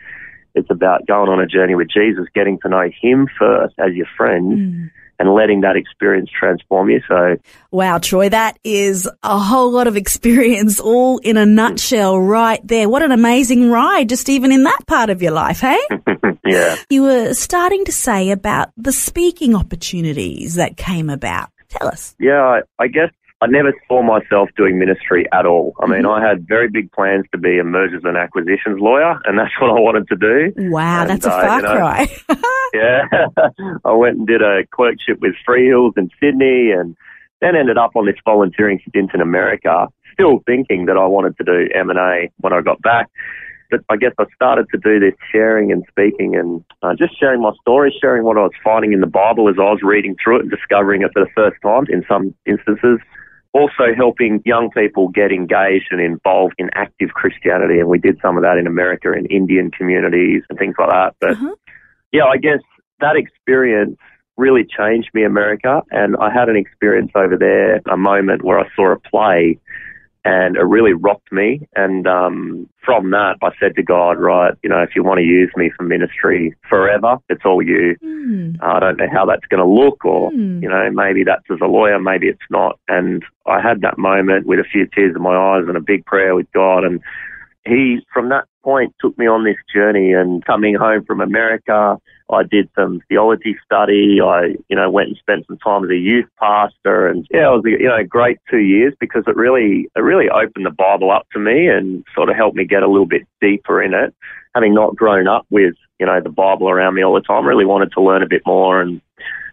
It's 0.54 0.70
about 0.70 1.08
going 1.08 1.30
on 1.30 1.40
a 1.40 1.48
journey 1.48 1.74
with 1.74 1.90
Jesus, 1.90 2.28
getting 2.36 2.60
to 2.60 2.70
know 2.70 2.92
Him 3.02 3.28
first 3.40 3.74
as 3.80 3.94
your 3.94 4.08
friend, 4.16 4.54
mm. 4.54 4.92
And 5.20 5.34
letting 5.34 5.62
that 5.62 5.76
experience 5.76 6.30
transform 6.30 6.90
you. 6.90 7.02
So, 7.08 7.38
Wow, 7.72 7.98
Troy, 7.98 8.30
that 8.30 8.60
is 8.64 9.10
a 9.24 9.40
whole 9.40 9.72
lot 9.72 9.88
of 9.88 9.98
experience 9.98 10.80
all 10.80 11.18
in 11.20 11.38
a 11.38 11.46
nutshell 11.46 12.20
right 12.20 12.66
there. 12.66 12.90
What 12.90 13.02
an 13.02 13.12
amazing 13.12 13.70
ride, 13.70 14.10
just 14.10 14.30
even 14.30 14.52
in 14.52 14.64
that 14.64 14.86
part 14.88 15.10
of 15.10 15.22
your 15.22 15.32
life, 15.32 15.60
hey? 15.62 15.80
yeah. 16.46 16.76
you 16.90 17.04
were 17.04 17.34
starting 17.34 17.86
to 17.86 17.92
say 17.92 18.32
about 18.32 18.70
the 18.78 18.92
speaking 18.92 19.56
opportunities 19.56 20.56
that 20.56 20.78
came 20.78 21.10
about. 21.10 21.50
Tell 21.70 21.88
us. 21.88 22.16
Yeah, 22.20 22.42
I, 22.42 22.62
I 22.80 22.88
guess 22.88 23.12
I 23.40 23.46
never 23.46 23.72
saw 23.88 24.02
myself 24.02 24.50
doing 24.58 24.80
ministry 24.80 25.28
at 25.32 25.46
all. 25.46 25.76
I 25.80 25.86
mean, 25.86 26.08
I 26.08 26.28
had 26.28 26.48
very 26.48 26.70
big 26.70 26.92
plans 26.92 27.26
to 27.32 27.38
be 27.38 27.60
a 27.60 27.64
mergers 27.64 28.02
and 28.04 28.18
acquisitions 28.18 28.80
lawyer, 28.80 29.20
and 29.26 29.38
that's 29.38 29.52
what 29.62 29.70
I 29.70 29.80
wanted 29.80 30.08
to 30.08 30.16
do. 30.16 30.54
Wow, 30.72 31.02
And, 31.02 31.10
that's 31.12 31.26
a 31.26 31.32
uh, 31.32 31.42
far 31.42 31.58
you 31.58 31.66
know, 31.68 31.76
cry. 31.76 32.08
Yeah, 32.74 33.08
I 33.86 33.94
went 33.94 34.18
and 34.18 34.28
did 34.28 34.42
a 34.42 34.66
clerkship 34.72 35.20
with 35.22 35.36
Freehills 35.48 35.98
in 35.98 36.10
Sydney, 36.20 36.72
and 36.72 36.98
then 37.40 37.56
ended 37.56 37.78
up 37.78 37.96
on 37.96 38.06
this 38.06 38.18
volunteering 38.26 38.82
stint 38.90 39.12
in 39.14 39.22
America. 39.22 39.88
Still 40.14 40.40
thinking 40.46 40.86
that 40.88 40.98
I 40.98 41.06
wanted 41.06 41.38
to 41.38 41.44
do 41.44 41.70
M 41.74 41.90
and 41.90 42.00
A 42.00 42.30
when 42.38 42.54
I 42.54 42.62
got 42.62 42.82
back, 42.82 43.08
but 43.70 43.82
I 43.90 43.98
guess 43.98 44.12
I 44.18 44.26
started 44.36 44.68
to 44.72 44.78
do 44.78 45.00
this 45.00 45.14
sharing 45.32 45.72
and 45.72 45.86
speaking, 45.90 46.36
and 46.36 46.64
uh, 46.82 46.96
just 46.96 47.18
sharing 47.20 47.42
my 47.42 47.52
story, 47.62 47.96
sharing 48.02 48.24
what 48.24 48.38
I 48.38 48.42
was 48.42 48.52
finding 48.64 48.94
in 48.94 49.00
the 49.00 49.08
Bible 49.08 49.48
as 49.48 49.56
I 49.58 49.70
was 49.72 49.80
reading 49.84 50.16
through 50.22 50.38
it 50.38 50.42
and 50.42 50.52
discovering 50.52 51.04
it 51.04 51.12
for 51.14 51.24
the 51.24 51.32
first 51.36 51.62
time 51.62 51.86
in 51.90 52.04
some 52.08 52.34
instances. 52.46 53.00
Also 53.54 53.94
helping 53.96 54.42
young 54.46 54.70
people 54.70 55.08
get 55.08 55.32
engaged 55.32 55.88
and 55.92 56.02
involved 56.02 56.56
in 56.58 56.70
active 56.74 57.10
Christianity, 57.10 57.80
and 57.80 57.88
we 57.88 57.98
did 57.98 58.20
some 58.22 58.38
of 58.38 58.44
that 58.44 58.58
in 58.58 58.68
America 58.68 59.12
in 59.14 59.26
Indian 59.28 59.72
communities 59.72 60.44
and 60.50 60.60
things 60.60 60.76
like 60.78 60.90
that. 60.90 61.16
But 61.20 61.32
Uh-huh. 61.32 61.56
yeah, 62.12 62.26
I 62.26 62.38
guess 62.38 62.62
that 63.00 63.16
experience 63.16 63.98
really 64.38 64.64
changed 64.66 65.10
me, 65.14 65.24
America. 65.24 65.82
And 65.92 66.16
I 66.18 66.30
had 66.32 66.50
an 66.50 66.56
experience 66.56 67.12
over 67.16 67.36
there, 67.38 67.82
a 67.90 67.98
moment 67.98 68.44
where 68.44 68.60
I 68.60 68.68
saw 68.76 68.92
a 68.92 69.00
play 69.00 69.58
and 70.28 70.58
it 70.58 70.62
really 70.62 70.94
rocked 70.94 71.32
me. 71.32 71.68
And 71.76 72.06
um, 72.08 72.70
from 72.84 73.12
that, 73.12 73.38
I 73.42 73.50
said 73.60 73.76
to 73.76 73.84
God, 73.84 74.20
right, 74.20 74.54
you 74.62 74.70
know, 74.70 74.82
if 74.82 74.96
you 74.96 75.04
want 75.04 75.20
to 75.20 75.24
use 75.24 75.52
me 75.56 75.72
for 75.76 75.84
ministry 75.84 76.54
forever, 76.70 77.18
it's 77.30 77.46
all 77.46 77.62
you. 77.62 77.96
Hmm. 78.02 78.56
I 78.62 78.80
don't 78.80 78.98
know 78.98 79.08
how 79.12 79.26
that's 79.26 79.46
going 79.46 79.64
to 79.64 79.70
look, 79.82 80.04
or, 80.04 80.32
Hmm. 80.32 80.62
you 80.62 80.70
know, 80.70 80.90
maybe 80.92 81.24
that's 81.24 81.50
as 81.50 81.60
a 81.62 81.68
lawyer, 81.68 82.00
maybe 82.00 82.28
it's 82.28 82.50
not. 82.50 82.78
And 82.88 83.24
I 83.46 83.62
had 83.62 83.82
that 83.82 83.98
moment 83.98 84.46
with 84.46 84.60
a 84.60 84.64
few 84.64 84.86
tears 84.88 85.16
in 85.16 85.22
my 85.22 85.36
eyes 85.36 85.64
and 85.68 85.78
a 85.78 85.82
big 85.82 86.06
prayer 86.06 86.36
with 86.36 86.52
God. 86.52 86.84
And 86.84 87.00
he, 87.68 88.00
from 88.14 88.30
that 88.30 88.46
point, 88.64 88.96
took 89.00 89.18
me 89.18 89.28
on 89.28 89.44
this 89.44 89.58
journey. 89.74 90.14
And 90.14 90.44
coming 90.46 90.76
home 90.76 91.06
from 91.06 91.22
America, 91.22 91.98
I 92.30 92.44
did 92.44 92.70
some 92.76 93.02
theology 93.08 93.56
study. 93.64 94.20
I, 94.22 94.56
you 94.68 94.76
know, 94.76 94.90
went 94.90 95.10
and 95.10 95.18
spent 95.18 95.46
some 95.48 95.58
time 95.58 95.84
as 95.86 95.90
a 95.90 95.98
youth 95.98 96.28
pastor, 96.40 97.08
and 97.08 97.26
yeah, 97.32 97.48
it 97.48 97.56
was 97.56 97.64
a 97.66 97.70
you 97.70 97.88
know 97.88 98.04
great 98.04 98.40
two 98.50 98.60
years 98.60 98.94
because 99.00 99.24
it 99.28 99.36
really 99.36 99.90
it 99.96 100.02
really 100.02 100.30
opened 100.30 100.66
the 100.66 100.72
Bible 100.72 101.12
up 101.12 101.28
to 101.34 101.40
me 101.40 101.68
and 101.68 102.04
sort 102.14 102.30
of 102.30 102.36
helped 102.36 102.58
me 102.58 102.66
get 102.66 102.84
a 102.84 102.90
little 102.90 103.06
bit 103.06 103.24
deeper 103.40 103.82
in 103.82 103.94
it. 103.94 104.14
Having 104.56 104.74
not 104.74 104.96
grown 104.96 105.28
up 105.28 105.46
with 105.50 105.76
you 106.00 106.06
know 106.06 106.20
the 106.22 106.30
Bible 106.30 106.70
around 106.70 106.96
me 106.96 107.04
all 107.04 107.14
the 107.14 107.22
time, 107.22 107.46
really 107.46 107.66
wanted 107.66 107.92
to 107.94 108.02
learn 108.02 108.24
a 108.24 108.28
bit 108.28 108.42
more 108.46 108.82
and. 108.82 109.02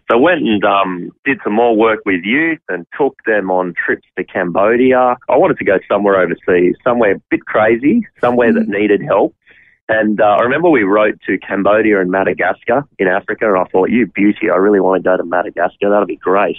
So 0.09 0.17
I 0.17 0.21
went 0.21 0.41
and 0.41 0.63
um, 0.63 1.11
did 1.23 1.39
some 1.43 1.53
more 1.53 1.75
work 1.75 2.01
with 2.05 2.23
youth 2.23 2.59
and 2.69 2.85
took 2.97 3.17
them 3.25 3.49
on 3.49 3.73
trips 3.73 4.07
to 4.17 4.23
Cambodia. 4.23 5.17
I 5.27 5.37
wanted 5.37 5.57
to 5.57 5.65
go 5.65 5.79
somewhere 5.87 6.19
overseas, 6.21 6.75
somewhere 6.83 7.15
a 7.15 7.21
bit 7.31 7.45
crazy, 7.45 8.05
somewhere 8.21 8.53
that 8.53 8.67
needed 8.67 9.01
help. 9.01 9.35
And 9.87 10.19
uh, 10.19 10.37
I 10.39 10.43
remember 10.43 10.69
we 10.69 10.83
wrote 10.83 11.19
to 11.27 11.37
Cambodia 11.39 12.01
and 12.01 12.11
Madagascar 12.11 12.83
in 12.97 13.07
Africa, 13.07 13.47
and 13.47 13.57
I 13.57 13.65
thought, 13.65 13.89
you 13.89 14.07
beauty, 14.07 14.49
I 14.51 14.55
really 14.55 14.79
want 14.79 15.03
to 15.03 15.07
go 15.07 15.17
to 15.17 15.23
Madagascar. 15.23 15.89
That'll 15.89 16.05
be 16.05 16.15
great. 16.17 16.57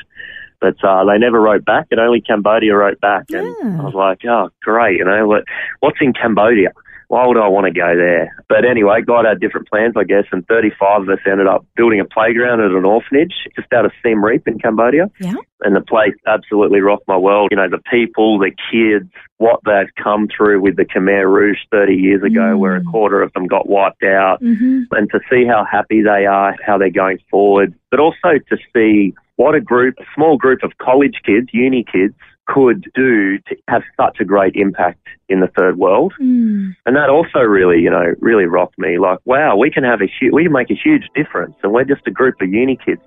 But 0.60 0.82
uh, 0.82 1.04
they 1.04 1.18
never 1.18 1.40
wrote 1.40 1.64
back, 1.64 1.86
and 1.90 2.00
only 2.00 2.20
Cambodia 2.20 2.74
wrote 2.74 3.00
back. 3.00 3.24
And 3.30 3.54
Yeah. 3.62 3.80
I 3.80 3.84
was 3.84 3.94
like, 3.94 4.24
oh, 4.24 4.50
great, 4.62 4.98
you 4.98 5.04
know, 5.04 5.26
what, 5.26 5.44
what's 5.80 5.98
in 6.00 6.12
Cambodia? 6.12 6.70
Why 7.08 7.24
would 7.26 7.36
I 7.36 7.46
want 7.46 7.66
to 7.66 7.72
go 7.72 7.94
there? 7.96 8.34
But 8.48 8.64
anyway, 8.64 9.00
God 9.06 9.24
had 9.26 9.40
different 9.40 9.68
plans, 9.68 9.94
I 9.96 10.02
guess, 10.04 10.24
and 10.32 10.44
35 10.48 11.02
of 11.02 11.08
us 11.08 11.18
ended 11.24 11.46
up 11.46 11.64
building 11.76 12.00
a 12.00 12.04
playground 12.04 12.60
at 12.60 12.72
an 12.72 12.84
orphanage 12.84 13.32
just 13.54 13.72
out 13.72 13.84
of 13.86 13.92
Siem 14.02 14.24
Reap 14.24 14.48
in 14.48 14.58
Cambodia 14.58 15.08
Yeah. 15.20 15.34
and 15.62 15.76
the 15.76 15.80
place 15.82 16.14
absolutely 16.26 16.80
rocked 16.80 17.06
my 17.06 17.16
world. 17.16 17.48
You 17.52 17.58
know, 17.58 17.68
the 17.68 17.78
people, 17.90 18.38
the 18.40 18.50
kids, 18.72 19.08
what 19.38 19.60
they've 19.64 19.92
come 20.02 20.26
through 20.36 20.60
with 20.60 20.76
the 20.76 20.84
Khmer 20.84 21.30
Rouge 21.32 21.58
30 21.70 21.94
years 21.94 22.22
ago, 22.24 22.54
Mm. 22.54 22.58
where 22.58 22.74
a 22.76 22.82
quarter 22.82 23.22
of 23.22 23.32
them 23.34 23.46
got 23.46 23.68
wiped 23.68 24.02
out, 24.02 24.40
hmm 24.40 24.82
and 24.92 25.10
to 25.10 25.20
see 25.30 25.44
how 25.44 25.64
happy 25.64 26.02
they 26.02 26.26
are, 26.26 26.54
how 26.64 26.76
they're 26.78 26.90
going 26.90 27.18
forward, 27.30 27.72
but 27.90 28.00
also 28.00 28.38
to 28.48 28.56
see 28.74 29.14
what 29.36 29.54
a 29.54 29.60
group, 29.60 29.94
a 30.00 30.04
small 30.14 30.36
group 30.38 30.62
of 30.62 30.76
college 30.78 31.20
kids, 31.24 31.48
uni 31.52 31.84
kids, 31.84 32.14
could 32.46 32.90
do 32.94 33.38
to 33.38 33.56
have 33.68 33.82
such 33.96 34.18
a 34.20 34.24
great 34.24 34.54
impact 34.54 35.06
in 35.28 35.40
the 35.40 35.48
third 35.58 35.78
world. 35.78 36.14
Mm. 36.20 36.76
And 36.86 36.96
that 36.96 37.10
also 37.10 37.40
really, 37.40 37.80
you 37.80 37.90
know, 37.90 38.14
really 38.20 38.44
rocked 38.46 38.78
me. 38.78 38.98
Like, 38.98 39.18
wow, 39.24 39.56
we 39.56 39.70
can 39.70 39.84
have 39.84 40.00
a 40.00 40.06
hu- 40.06 40.34
we 40.34 40.44
can 40.44 40.52
make 40.52 40.70
a 40.70 40.74
huge 40.74 41.08
difference, 41.14 41.54
and 41.62 41.72
we're 41.72 41.84
just 41.84 42.06
a 42.06 42.10
group 42.10 42.36
of 42.40 42.48
uni 42.48 42.78
kids. 42.84 43.02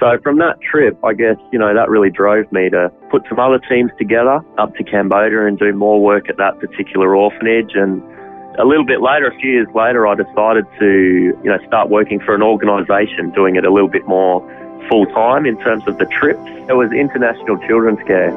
So 0.00 0.18
from 0.22 0.38
that 0.38 0.58
trip, 0.60 0.98
I 1.04 1.14
guess 1.14 1.36
you 1.52 1.58
know 1.58 1.72
that 1.72 1.88
really 1.88 2.10
drove 2.10 2.50
me 2.50 2.68
to 2.70 2.90
put 3.10 3.22
some 3.28 3.38
other 3.38 3.60
teams 3.68 3.92
together 3.96 4.40
up 4.58 4.74
to 4.74 4.84
Cambodia 4.84 5.46
and 5.46 5.58
do 5.58 5.72
more 5.72 6.02
work 6.02 6.28
at 6.28 6.36
that 6.38 6.58
particular 6.58 7.14
orphanage. 7.14 7.72
And 7.74 8.02
a 8.58 8.64
little 8.64 8.84
bit 8.84 9.00
later, 9.00 9.28
a 9.28 9.38
few 9.38 9.52
years 9.52 9.68
later, 9.74 10.06
I 10.06 10.16
decided 10.16 10.66
to 10.80 10.90
you 11.42 11.50
know 11.50 11.58
start 11.66 11.90
working 11.90 12.18
for 12.18 12.34
an 12.34 12.42
organisation, 12.42 13.30
doing 13.30 13.54
it 13.54 13.64
a 13.64 13.72
little 13.72 13.88
bit 13.88 14.06
more 14.08 14.42
full 14.88 15.06
time 15.06 15.46
in 15.46 15.58
terms 15.58 15.86
of 15.86 15.98
the 15.98 16.06
trips. 16.06 16.44
It 16.68 16.76
was 16.76 16.92
International 16.92 17.58
Children's 17.58 18.02
Care. 18.06 18.32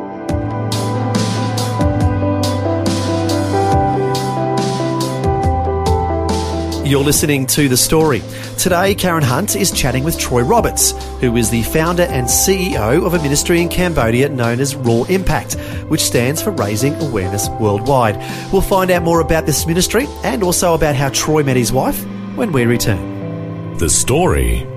You're 6.88 7.04
listening 7.04 7.46
to 7.48 7.68
The 7.68 7.76
Story. 7.76 8.22
Today, 8.58 8.96
Karen 8.96 9.22
Hunt 9.22 9.58
is 9.58 9.72
chatting 9.72 10.06
with 10.06 10.18
Troy 10.18 10.42
Roberts, 10.42 10.92
who 11.20 11.36
is 11.36 11.50
the 11.50 11.64
founder 11.64 12.04
and 12.04 12.28
CEO 12.28 13.06
of 13.06 13.14
a 13.14 13.22
ministry 13.22 13.62
in 13.62 13.68
Cambodia 13.68 14.30
known 14.30 14.62
as 14.62 14.74
Raw 14.74 15.04
Impact, 15.04 15.56
which 15.90 16.00
stands 16.00 16.42
for 16.42 16.52
Raising 16.52 16.96
Awareness 16.96 17.50
Worldwide. 17.60 18.16
We'll 18.54 18.62
find 18.62 18.90
out 18.90 19.04
more 19.04 19.20
about 19.20 19.46
this 19.46 19.68
ministry 19.68 20.08
and 20.24 20.44
also 20.44 20.76
about 20.76 20.96
how 20.96 21.10
Troy 21.10 21.44
met 21.44 21.58
his 21.58 21.74
wife 21.74 22.02
when 22.36 22.54
we 22.54 22.64
return. 22.64 23.78
The 23.80 23.90
story. 23.90 24.77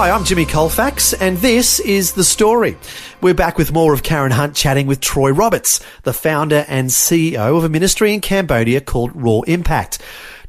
Hi, 0.00 0.12
I'm 0.12 0.24
Jimmy 0.24 0.44
Colfax, 0.44 1.12
and 1.12 1.38
this 1.38 1.80
is 1.80 2.12
The 2.12 2.22
Story. 2.22 2.78
We're 3.20 3.34
back 3.34 3.58
with 3.58 3.72
more 3.72 3.92
of 3.92 4.04
Karen 4.04 4.30
Hunt 4.30 4.54
chatting 4.54 4.86
with 4.86 5.00
Troy 5.00 5.32
Roberts, 5.32 5.84
the 6.04 6.12
founder 6.12 6.64
and 6.68 6.88
CEO 6.88 7.56
of 7.56 7.64
a 7.64 7.68
ministry 7.68 8.14
in 8.14 8.20
Cambodia 8.20 8.80
called 8.80 9.10
Raw 9.12 9.40
Impact. 9.48 9.98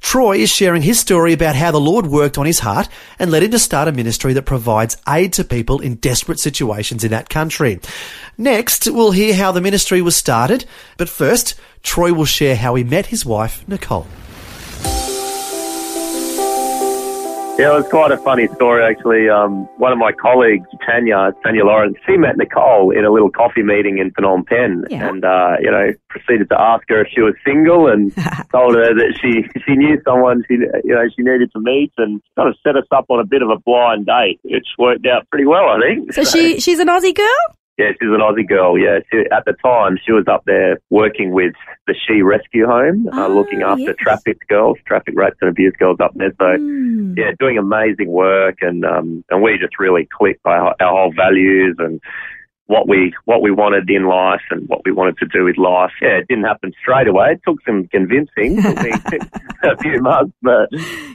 Troy 0.02 0.38
is 0.38 0.52
sharing 0.52 0.84
his 0.84 1.00
story 1.00 1.34
about 1.34 1.56
how 1.56 1.72
the 1.72 1.80
Lord 1.80 2.06
worked 2.06 2.38
on 2.38 2.46
his 2.46 2.60
heart 2.60 2.90
and 3.18 3.32
led 3.32 3.42
him 3.42 3.50
to 3.50 3.58
start 3.58 3.88
a 3.88 3.92
ministry 3.92 4.34
that 4.34 4.44
provides 4.44 4.98
aid 5.10 5.34
to 5.34 5.44
people 5.44 5.80
in 5.80 5.96
desperate 5.96 6.40
situations 6.40 7.04
in 7.04 7.10
that 7.10 7.30
country. 7.30 7.80
Next, 8.38 8.86
we'll 8.86 9.14
hear 9.14 9.34
how 9.34 9.52
the 9.52 9.62
ministry 9.62 10.00
was 10.00 10.16
started, 10.16 10.66
but 10.96 11.10
first, 11.10 11.60
Troy 11.82 12.14
will 12.14 12.26
share 12.26 12.56
how 12.56 12.76
he 12.76 12.84
met 12.84 13.08
his 13.08 13.26
wife, 13.26 13.68
Nicole. 13.68 14.06
Yeah, 17.60 17.74
it 17.74 17.76
was 17.76 17.88
quite 17.90 18.12
a 18.12 18.18
funny 18.18 18.48
story 18.56 18.84
actually. 18.84 19.28
Um, 19.30 19.66
one 19.78 19.92
of 19.92 19.98
my 19.98 20.14
colleagues, 20.14 20.66
Tanya, 20.88 21.34
Tanya 21.44 21.66
Lawrence, 21.66 21.98
she 22.08 22.16
met 22.16 22.38
Nicole 22.38 22.92
in 22.92 23.04
a 23.04 23.12
little 23.12 23.30
coffee 23.30 23.64
meeting 23.64 23.98
in 23.98 24.12
Phnom 24.12 24.46
Penh, 24.48 24.86
Yeah. 24.90 25.10
and 25.10 25.26
uh, 25.26 25.58
you 25.60 25.70
know 25.70 25.92
proceeded 26.10 26.48
to 26.50 26.60
ask 26.60 26.84
her 26.88 27.02
if 27.02 27.08
she 27.14 27.20
was 27.22 27.34
single, 27.46 27.88
and 27.88 28.16
told 28.52 28.76
her 28.76 28.94
that 28.94 29.20
she 29.22 29.44
she 29.66 29.76
knew 29.76 30.00
someone 30.08 30.44
she 30.48 30.54
you 30.56 30.96
know 30.96 31.04
she 31.16 31.22
needed 31.22 31.52
to 31.52 31.60
meet, 31.60 31.92
and 31.98 32.22
kind 32.38 32.48
of 32.48 32.56
set 32.66 32.78
us 32.78 32.86
up 32.92 33.06
on 33.10 33.20
a 33.20 33.26
bit 33.26 33.42
of 33.42 33.50
a 33.50 33.60
blind 33.60 34.06
date, 34.06 34.40
which 34.44 34.68
worked 34.78 35.06
out 35.06 35.30
pretty 35.30 35.46
well, 35.46 35.68
I 35.68 35.80
think. 35.82 36.14
So 36.14 36.24
she 36.24 36.60
she's 36.62 36.80
an 36.80 36.88
Aussie 36.88 37.14
girl. 37.14 37.59
Yeah, 37.80 37.92
she's 37.94 38.10
an 38.10 38.20
Aussie 38.20 38.46
girl. 38.48 38.78
Yeah, 38.78 39.00
she, 39.10 39.20
at 39.32 39.46
the 39.46 39.54
time 39.54 39.98
she 40.06 40.12
was 40.12 40.26
up 40.28 40.44
there 40.46 40.80
working 40.90 41.32
with 41.32 41.54
the 41.88 41.96
She 42.06 42.22
Rescue 42.22 42.66
Home, 42.68 43.08
uh, 43.08 43.12
Ah, 43.22 43.28
looking 43.28 43.62
after 43.62 43.82
yes. 43.84 43.96
trafficked 43.98 44.46
girls, 44.50 44.78
trafficked 44.86 45.18
raped 45.18 45.38
and 45.40 45.50
abused 45.50 45.78
girls 45.78 45.98
up 46.02 46.12
there. 46.16 46.34
So 46.38 46.58
Hmm. 46.58 47.14
yeah, 47.18 47.32
doing 47.40 47.58
amazing 47.58 48.10
work, 48.12 48.58
and 48.62 48.84
um, 48.84 49.24
and 49.30 49.42
we 49.42 49.58
just 49.58 49.80
really 49.80 50.10
clicked 50.12 50.44
by 50.44 50.58
our, 50.58 50.76
our 50.82 50.92
whole 51.04 51.14
values, 51.14 51.78
and 51.80 52.02
what 52.70 52.88
we 52.88 53.12
what 53.26 53.42
we 53.42 53.50
wanted 53.50 53.90
in 53.90 54.06
life 54.06 54.44
and 54.52 54.70
what 54.70 54.82
we 54.86 54.92
wanted 54.92 55.18
to 55.18 55.26
do 55.26 55.44
with 55.44 55.58
life. 55.58 55.92
Yeah, 56.04 56.20
it 56.20 56.28
didn't 56.30 56.44
happen 56.44 56.72
straight 56.80 57.08
away. 57.08 57.32
It 57.34 57.42
took 57.46 57.58
some 57.66 57.88
convincing. 57.88 58.62
Took 58.62 58.82
me 58.84 58.92
a 59.64 59.76
few 59.78 60.00
months, 60.02 60.34
but 60.44 60.70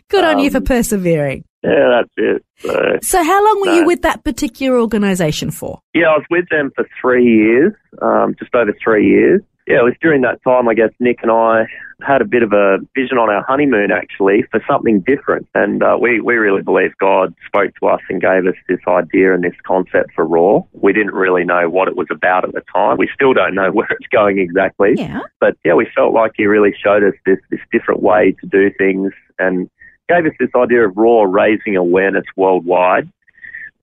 Good 0.08 0.24
on 0.24 0.40
you 0.40 0.50
for 0.50 0.56
um, 0.58 0.64
persevering. 0.64 1.44
yeah, 1.62 2.00
that's 2.02 2.10
it. 2.16 2.44
So, 2.58 2.98
So, 3.02 3.22
how 3.22 3.44
long 3.44 3.60
were 3.60 3.72
you 3.76 3.86
with 3.86 4.02
that 4.02 4.24
particular 4.24 4.80
organisation 4.80 5.52
for? 5.52 5.80
yeah, 5.94 6.08
I 6.08 6.16
was 6.18 6.26
with 6.28 6.46
them 6.50 6.72
for 6.74 6.88
three 7.00 7.24
years, 7.24 7.72
um, 8.02 8.34
just 8.38 8.52
over 8.54 8.74
three 8.82 9.06
years. 9.08 9.40
Yeah, 9.66 9.80
it 9.80 9.84
was 9.84 9.94
during 10.02 10.20
that 10.22 10.42
time, 10.44 10.68
I 10.68 10.74
guess, 10.74 10.90
Nick 11.00 11.20
and 11.22 11.30
I 11.30 11.66
had 12.02 12.20
a 12.20 12.26
bit 12.26 12.42
of 12.42 12.52
a 12.52 12.78
vision 12.94 13.16
on 13.16 13.30
our 13.30 13.42
honeymoon, 13.44 13.90
actually, 13.90 14.44
for 14.50 14.62
something 14.68 15.00
different. 15.00 15.48
And 15.54 15.82
uh, 15.82 15.96
we, 15.98 16.20
we 16.20 16.34
really 16.34 16.60
believe 16.60 16.90
God 16.98 17.34
spoke 17.46 17.72
to 17.80 17.86
us 17.86 18.00
and 18.10 18.20
gave 18.20 18.46
us 18.46 18.56
this 18.68 18.80
idea 18.86 19.32
and 19.32 19.42
this 19.42 19.54
concept 19.66 20.10
for 20.14 20.26
Raw. 20.26 20.60
We 20.72 20.92
didn't 20.92 21.14
really 21.14 21.44
know 21.44 21.70
what 21.70 21.88
it 21.88 21.96
was 21.96 22.08
about 22.10 22.44
at 22.44 22.52
the 22.52 22.62
time. 22.74 22.98
We 22.98 23.08
still 23.14 23.32
don't 23.32 23.54
know 23.54 23.70
where 23.72 23.88
it's 23.90 24.08
going 24.08 24.38
exactly. 24.38 24.94
Yeah. 24.96 25.20
But 25.40 25.56
yeah, 25.64 25.74
we 25.74 25.88
felt 25.96 26.12
like 26.12 26.32
he 26.36 26.44
really 26.44 26.74
showed 26.82 27.02
us 27.02 27.14
this, 27.24 27.38
this 27.50 27.60
different 27.72 28.02
way 28.02 28.36
to 28.42 28.46
do 28.46 28.70
things 28.76 29.12
and 29.38 29.70
gave 30.10 30.26
us 30.26 30.32
this 30.38 30.50
idea 30.54 30.86
of 30.86 30.94
Raw 30.94 31.22
raising 31.22 31.76
awareness 31.76 32.24
worldwide. 32.36 33.08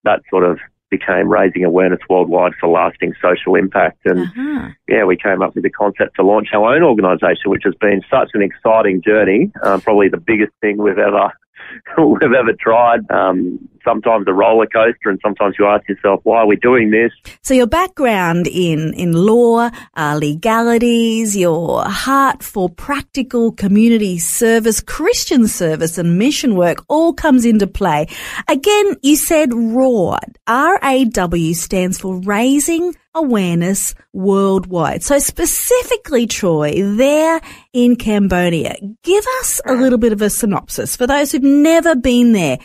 That 0.03 0.21
sort 0.29 0.43
of 0.43 0.59
became 0.91 1.27
raising 1.29 1.63
awareness 1.63 1.99
worldwide 2.09 2.51
for 2.59 2.67
lasting 2.69 3.13
social 3.21 3.55
impact. 3.55 3.97
And 4.05 4.19
Uh-huh. 4.27 4.69
yeah, 4.87 5.05
we 5.05 5.17
came 5.17 5.41
up 5.41 5.55
with 5.55 5.63
the 5.63 5.69
concept 5.71 6.17
to 6.17 6.23
launch 6.23 6.49
our 6.53 6.75
own 6.75 6.83
organisation, 6.83 7.49
which 7.49 7.63
has 7.63 7.73
been 7.75 8.03
such 8.11 8.29
an 8.35 8.43
exciting 8.43 9.01
journey. 9.01 9.51
Um, 9.63 9.81
probably 9.81 10.09
the 10.09 10.17
biggest 10.17 10.51
thing 10.61 10.77
we've 10.77 10.99
ever 10.99 11.31
we've 11.97 12.33
ever 12.33 12.53
tried. 12.59 13.09
Um, 13.09 13.69
sometimes 13.83 14.27
a 14.27 14.33
roller 14.33 14.67
coaster, 14.67 15.09
and 15.09 15.19
sometimes 15.23 15.55
you 15.57 15.65
ask 15.65 15.87
yourself, 15.87 16.21
why 16.23 16.39
are 16.39 16.47
we 16.47 16.55
doing 16.55 16.91
this? 16.91 17.11
So 17.41 17.53
your 17.53 17.67
background 17.67 18.47
in, 18.47 18.93
in 18.93 19.13
law, 19.13 19.69
uh, 19.95 20.17
legalities, 20.19 21.35
your 21.35 21.83
heart 21.85 22.43
for 22.43 22.69
practical 22.69 23.51
community 23.51 24.19
service, 24.19 24.81
Christian 24.81 25.47
service 25.47 25.97
and 25.97 26.17
mission 26.17 26.55
work 26.55 26.83
all 26.87 27.13
comes 27.13 27.45
into 27.45 27.67
play. 27.67 28.07
Again, 28.47 28.95
you 29.01 29.15
said 29.15 29.53
RAW. 29.53 30.17
R-A-W 30.47 31.53
stands 31.53 31.99
for 31.99 32.19
Raising 32.21 32.95
Awareness 33.15 33.95
Worldwide. 34.13 35.03
So 35.03 35.19
specifically, 35.19 36.27
Troy, 36.27 36.81
there 36.83 37.41
in 37.73 37.95
Cambodia, 37.95 38.75
give 39.03 39.25
us 39.39 39.61
a 39.65 39.73
little 39.73 39.99
bit 39.99 40.13
of 40.13 40.21
a 40.21 40.29
synopsis 40.29 40.95
for 40.95 41.07
those 41.07 41.31
who've 41.31 41.43
never 41.43 41.95
been 41.95 42.33
there. 42.33 42.57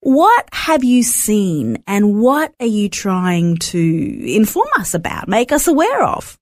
What 0.00 0.48
have 0.52 0.84
you 0.84 1.02
seen 1.02 1.82
and 1.86 2.20
what 2.20 2.54
are 2.60 2.66
you 2.66 2.88
trying 2.88 3.56
to 3.56 4.34
inform 4.36 4.68
us 4.78 4.94
about, 4.94 5.28
make 5.28 5.50
us 5.50 5.66
aware 5.66 6.04
of? 6.04 6.38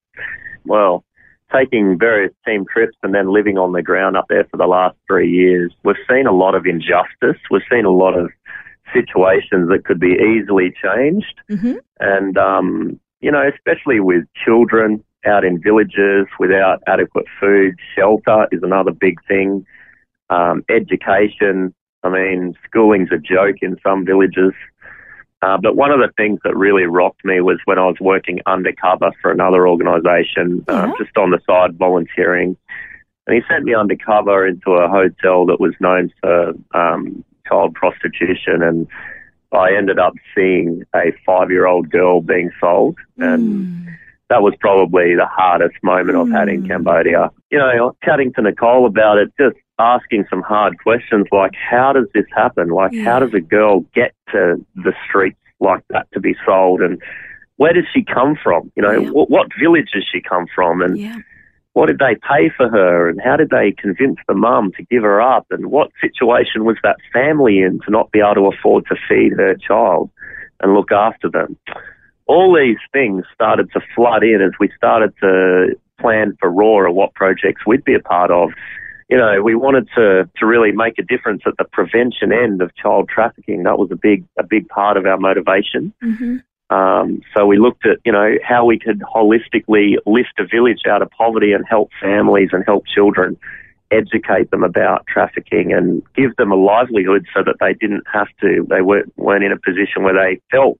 well, 0.64 1.04
taking 1.54 1.99
various 1.99 2.33
team 2.47 2.64
trips 2.73 2.97
and 3.02 3.14
then 3.14 3.33
living 3.33 3.59
on 3.59 3.73
the 3.73 3.83
ground 3.83 4.16
up 4.16 4.26
there 4.28 4.45
for 4.50 4.57
the 4.57 4.66
last 4.66 4.97
three 5.07 5.31
years, 5.31 5.73
we've 5.85 5.97
seen 6.11 6.26
a 6.26 6.33
lot 6.33 6.54
of 6.54 6.66
injustice. 6.66 7.40
We've 7.50 7.62
seen 7.71 7.85
a 7.85 7.90
lot 7.90 8.19
of 8.19 8.31
situations 8.95 9.69
that 9.69 9.85
could 9.85 10.00
be 10.00 10.14
easily 10.14 10.73
changed. 10.83 11.40
Mm-hmm. 11.50 11.75
And, 12.00 12.38
um, 12.38 13.00
you 13.23 13.31
know, 13.31 13.49
especially 13.49 14.00
with 14.00 14.25
children 14.45 15.02
out 15.25 15.45
in 15.45 15.62
villages 15.62 16.26
without 16.38 16.83
adequate 16.88 17.26
food, 17.41 17.76
shelter 17.97 18.49
is 18.50 18.62
another 18.62 18.91
big 18.91 19.17
thing. 19.26 19.64
Um, 20.29 20.64
education. 20.69 21.73
I 22.02 22.09
mean, 22.09 22.57
schooling's 22.64 23.12
a 23.12 23.19
joke 23.19 23.57
in 23.62 23.79
some 23.83 24.05
villages. 24.05 24.52
Uh, 25.41 25.59
but 25.61 25.76
one 25.76 25.91
of 25.91 25.99
the 26.00 26.11
things 26.17 26.41
that 26.45 26.57
really 26.57 26.85
rocked 26.85 27.25
me 27.25 27.41
was 27.41 27.59
when 27.64 27.79
I 27.79 27.87
was 27.87 27.97
working 28.00 28.41
undercover 28.47 29.11
for 29.21 29.31
another 29.31 29.69
organisation, 29.69 30.64
uh, 30.69 30.87
Yeah. 30.88 30.93
just 31.05 31.17
on 31.17 31.31
the 31.31 31.41
side 31.47 31.76
volunteering. 31.79 32.57
And 33.26 33.37
he 33.37 33.43
sent 33.49 33.64
me 33.64 33.75
undercover 33.75 34.47
into 34.47 34.73
a 34.73 34.88
hotel 34.88 35.47
that 35.47 35.61
was 35.61 35.75
known 35.81 36.12
for 36.21 36.55
um, 36.75 37.25
child 37.49 37.75
prostitution, 37.75 38.62
and 38.62 38.88
I 39.53 39.75
ended 39.77 39.99
up 39.99 40.15
seeing 40.35 40.83
a 40.95 41.13
five-year-old 41.27 41.91
girl 41.91 42.21
being 42.21 42.51
sold, 42.61 42.97
and 43.19 43.87
that 44.31 44.43
was 44.43 44.55
probably 44.61 45.15
the 45.15 45.27
hardest 45.27 45.77
moment 45.83 46.17
I've 46.17 46.31
had 46.31 46.49
in 46.49 46.62
Mm. 46.62 46.69
Cambodia. 46.69 47.31
You 47.51 47.59
know, 47.59 47.95
chatting 48.03 48.33
to 48.35 48.43
Nicole 48.43 48.87
about 48.87 49.19
it, 49.19 49.31
just 49.38 49.57
asking 49.79 50.25
some 50.31 50.43
hard 50.43 50.79
questions 50.83 51.27
like, 51.33 51.53
how 51.55 51.93
does 51.93 52.07
this 52.15 52.25
happen? 52.35 52.69
Like, 52.69 52.93
Yeah. 52.93 53.05
how 53.05 53.19
does 53.19 53.35
a 53.35 53.41
girl 53.41 53.81
get 53.95 54.12
to 54.31 54.65
the 54.77 54.95
streets 55.07 55.38
like 55.61 55.83
that 55.91 56.07
to 56.12 56.21
be 56.21 56.35
sold? 56.47 56.81
And 56.81 57.01
where 57.57 57.73
does 57.75 57.85
she 57.93 58.03
come 58.03 58.37
from? 58.43 58.71
You 58.75 58.83
know, 58.83 58.93
Yeah. 58.93 59.11
what, 59.11 59.29
what 59.29 59.49
village 59.61 59.91
does 59.93 60.05
she 60.11 60.21
come 60.23 60.47
from? 60.55 60.81
And 60.81 60.99
Yeah. 60.99 61.17
What 61.75 61.87
did 61.87 61.99
they 61.99 62.17
pay 62.17 62.51
for 62.57 62.69
her? 62.69 63.09
And 63.09 63.21
how 63.23 63.37
did 63.37 63.51
they 63.51 63.73
convince 63.73 64.19
the 64.29 64.35
mum 64.35 64.73
to 64.77 64.85
give 64.85 65.03
her 65.03 65.21
up? 65.21 65.47
And 65.51 65.71
what 65.71 65.91
situation 66.01 66.65
was 66.65 66.77
that 66.83 66.97
family 67.13 67.61
in 67.61 67.81
to 67.85 67.91
not 67.91 68.13
be 68.13 68.21
able 68.21 68.35
to 68.35 68.57
afford 68.57 68.85
to 68.87 68.97
feed 69.09 69.33
her 69.39 69.57
child 69.57 70.11
and 70.61 70.75
look 70.75 70.93
after 70.93 71.31
them? 71.31 71.57
all 72.27 72.57
these 72.57 72.79
things 72.93 73.25
started 73.35 73.71
to 73.73 73.81
flood 73.95 74.23
in 74.23 74.41
as 74.43 74.53
we 74.59 74.71
started 74.77 75.13
to 75.21 75.77
plan 76.01 76.37
for 76.41 76.51
RAW 76.51 76.91
what 76.91 77.15
projects 77.15 77.67
we'd 77.67 77.85
be 77.85 77.95
a 77.95 78.01
part 78.01 78.31
of. 78.31 78.51
You 79.09 79.19
know, 79.19 79.43
we 79.43 79.55
wanted 79.55 79.89
to, 79.95 80.29
to 80.39 80.47
really 80.47 80.73
make 80.73 80.99
a 80.99 81.03
difference 81.03 81.43
at 81.47 81.55
the 81.59 81.65
prevention 81.65 82.33
end 82.33 82.63
of 82.63 82.75
child 82.75 83.11
trafficking. 83.13 83.65
That 83.65 83.79
was 83.79 83.91
a 83.93 83.97
big 83.97 84.25
a 84.39 84.43
big 84.43 84.69
part 84.69 84.97
of 84.97 85.05
our 85.05 85.19
motivation. 85.19 85.93
Mm-hmm. 86.03 86.37
Um, 86.73 87.21
so 87.37 87.45
we 87.45 87.59
looked 87.59 87.85
at, 87.85 87.99
you 88.05 88.13
know, 88.13 88.37
how 88.43 88.65
we 88.65 88.79
could 88.79 89.01
holistically 89.01 89.97
lift 90.07 90.39
a 90.39 90.47
village 90.47 90.83
out 90.89 91.03
of 91.03 91.11
poverty 91.11 91.53
and 91.53 91.65
help 91.69 91.91
families 92.01 92.49
and 92.53 92.65
help 92.65 92.87
children 92.87 93.37
educate 93.91 94.51
them 94.51 94.65
about 94.65 95.07
trafficking 95.07 95.75
and 95.75 96.03
give 96.15 96.35
them 96.37 96.51
a 96.51 96.55
livelihood 96.55 97.27
so 97.35 97.43
that 97.45 97.57
they 97.61 97.75
didn't 97.75 98.05
have 98.11 98.29
to, 98.41 98.67
they 98.71 98.81
weren't, 98.81 99.13
weren't 99.19 99.45
in 99.45 99.53
a 99.53 99.59
position 99.59 100.03
where 100.03 100.15
they 100.15 100.41
felt 100.51 100.79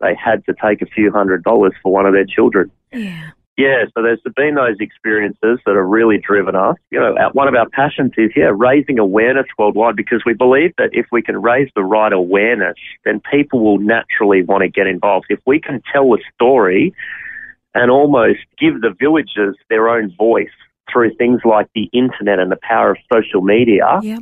they 0.00 0.14
had 0.14 0.42
to 0.46 0.54
take 0.62 0.80
a 0.80 0.86
few 0.86 1.12
hundred 1.12 1.44
dollars 1.44 1.74
for 1.82 1.92
one 1.92 2.06
of 2.06 2.14
their 2.14 2.24
children. 2.24 2.70
Yeah. 2.92 3.30
Yeah, 3.56 3.84
so 3.94 4.02
there's 4.02 4.20
been 4.36 4.54
those 4.54 4.76
experiences 4.80 5.60
that 5.64 5.76
have 5.76 5.86
really 5.86 6.18
driven 6.18 6.54
us. 6.54 6.76
You 6.90 7.00
know, 7.00 7.14
one 7.32 7.48
of 7.48 7.54
our 7.54 7.68
passions 7.70 8.12
is, 8.18 8.30
yeah, 8.36 8.50
raising 8.54 8.98
awareness 8.98 9.46
worldwide 9.58 9.96
because 9.96 10.22
we 10.26 10.34
believe 10.34 10.74
that 10.76 10.90
if 10.92 11.06
we 11.10 11.22
can 11.22 11.40
raise 11.40 11.70
the 11.74 11.82
right 11.82 12.12
awareness, 12.12 12.76
then 13.06 13.22
people 13.30 13.60
will 13.64 13.78
naturally 13.78 14.42
want 14.42 14.60
to 14.62 14.68
get 14.68 14.86
involved. 14.86 15.26
If 15.30 15.40
we 15.46 15.58
can 15.58 15.82
tell 15.90 16.12
a 16.12 16.18
story 16.34 16.94
and 17.74 17.90
almost 17.90 18.40
give 18.58 18.82
the 18.82 18.94
villagers 18.98 19.56
their 19.70 19.88
own 19.88 20.14
voice 20.16 20.50
through 20.92 21.14
things 21.14 21.40
like 21.44 21.68
the 21.74 21.88
internet 21.94 22.38
and 22.38 22.52
the 22.52 22.58
power 22.62 22.90
of 22.90 22.98
social 23.10 23.40
media, 23.40 24.00
Yeah. 24.02 24.18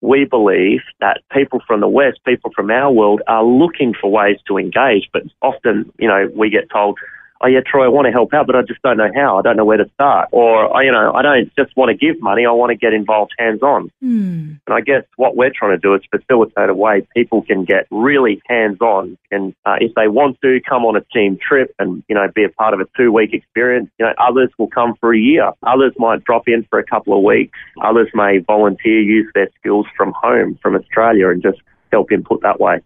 we 0.00 0.24
believe 0.24 0.80
that 1.00 1.20
people 1.30 1.60
from 1.66 1.80
the 1.80 1.88
West, 1.88 2.20
people 2.24 2.52
from 2.56 2.70
our 2.70 2.90
world, 2.90 3.20
are 3.26 3.44
looking 3.44 3.92
for 3.92 4.10
ways 4.10 4.38
to 4.46 4.56
engage. 4.56 5.10
But 5.12 5.24
often, 5.42 5.92
you 5.98 6.08
know, 6.08 6.30
we 6.34 6.48
get 6.48 6.70
told, 6.70 6.98
oh, 7.40 7.46
yeah, 7.46 7.60
Troy, 7.64 7.84
I 7.84 7.88
want 7.88 8.06
to 8.06 8.12
help 8.12 8.34
out, 8.34 8.46
but 8.46 8.56
I 8.56 8.62
just 8.62 8.82
don't 8.82 8.96
know 8.96 9.10
how. 9.14 9.38
I 9.38 9.42
don't 9.42 9.56
know 9.56 9.64
where 9.64 9.76
to 9.76 9.88
start. 9.94 10.28
Or, 10.32 10.82
you 10.82 10.92
know, 10.92 11.12
I 11.12 11.22
don't 11.22 11.54
just 11.56 11.76
want 11.76 11.90
to 11.90 11.96
give 11.96 12.20
money. 12.20 12.46
I 12.46 12.50
want 12.50 12.70
to 12.70 12.76
get 12.76 12.92
involved 12.92 13.32
hands 13.38 13.62
on. 13.62 13.90
Hmm. 14.00 14.54
And 14.66 14.74
I 14.74 14.80
guess 14.80 15.04
what 15.16 15.36
we're 15.36 15.52
trying 15.54 15.72
to 15.72 15.78
do 15.78 15.94
is 15.94 16.02
facilitate 16.10 16.68
a 16.68 16.74
way 16.74 17.06
people 17.14 17.42
can 17.42 17.64
get 17.64 17.86
really 17.90 18.42
hands 18.46 18.80
on. 18.80 19.16
And 19.30 19.54
uh, 19.64 19.76
if 19.80 19.94
they 19.94 20.08
want 20.08 20.38
to 20.42 20.60
come 20.68 20.84
on 20.84 20.96
a 20.96 21.04
team 21.12 21.38
trip 21.40 21.74
and, 21.78 22.02
you 22.08 22.14
know, 22.14 22.26
be 22.34 22.44
a 22.44 22.48
part 22.48 22.74
of 22.74 22.80
a 22.80 22.86
two 22.96 23.12
week 23.12 23.32
experience, 23.32 23.90
you 23.98 24.06
know, 24.06 24.12
others 24.18 24.50
will 24.58 24.68
come 24.68 24.94
for 25.00 25.14
a 25.14 25.18
year. 25.18 25.52
Others 25.62 25.92
might 25.98 26.24
drop 26.24 26.48
in 26.48 26.66
for 26.70 26.78
a 26.78 26.84
couple 26.84 27.16
of 27.16 27.22
weeks. 27.22 27.58
Others 27.82 28.08
may 28.14 28.38
volunteer, 28.38 29.00
use 29.00 29.30
their 29.34 29.48
skills 29.58 29.86
from 29.96 30.12
home, 30.20 30.58
from 30.62 30.74
Australia, 30.74 31.28
and 31.28 31.42
just 31.42 31.58
help 31.92 32.12
input 32.12 32.42
that 32.42 32.60
way. 32.60 32.80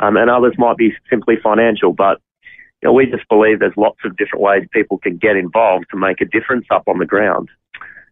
Um, 0.00 0.16
and 0.16 0.30
others 0.30 0.54
might 0.58 0.76
be 0.76 0.94
simply 1.10 1.34
financial, 1.42 1.92
but 1.92 2.20
you 2.84 2.90
know, 2.90 2.94
we 2.94 3.06
just 3.06 3.26
believe 3.30 3.60
there's 3.60 3.76
lots 3.78 3.98
of 4.04 4.16
different 4.18 4.42
ways 4.42 4.68
people 4.70 4.98
can 4.98 5.16
get 5.16 5.36
involved 5.36 5.86
to 5.90 5.96
make 5.96 6.20
a 6.20 6.26
difference 6.26 6.66
up 6.70 6.84
on 6.86 6.98
the 6.98 7.06
ground. 7.06 7.48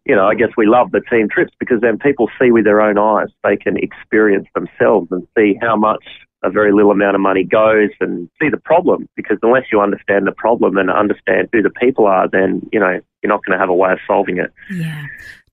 You 0.07 0.17
know, 0.17 0.27
I 0.27 0.35
guess 0.35 0.49
we 0.57 0.67
love 0.67 0.93
the 0.93 1.03
team 1.11 1.29
trips 1.29 1.53
because 1.61 1.83
then 1.83 1.99
people 1.99 2.31
see 2.41 2.51
with 2.51 2.65
their 2.65 2.81
own 2.81 2.99
eyes. 2.99 3.29
They 3.45 3.57
can 3.57 3.77
experience 3.77 4.49
themselves 4.55 5.09
and 5.11 5.29
see 5.37 5.59
how 5.61 5.77
much 5.77 6.03
a 6.43 6.51
very 6.51 6.73
little 6.73 6.91
amount 6.91 7.15
of 7.15 7.21
money 7.21 7.45
goes 7.45 7.91
and 8.01 8.29
see 8.41 8.49
the 8.49 8.57
problem 8.57 9.09
because 9.15 9.37
unless 9.43 9.65
you 9.71 9.81
understand 9.81 10.27
the 10.27 10.33
problem 10.33 10.77
and 10.77 10.91
understand 10.91 11.49
who 11.53 11.63
the 11.63 11.71
people 11.71 12.07
are, 12.07 12.27
then, 12.27 12.69
you 12.73 12.81
know, 12.81 12.99
you're 13.23 13.29
not 13.29 13.45
going 13.45 13.57
to 13.57 13.61
have 13.61 13.69
a 13.69 13.75
way 13.75 13.93
of 13.93 13.99
solving 14.07 14.39
it. 14.39 14.53
Yeah. 14.71 15.05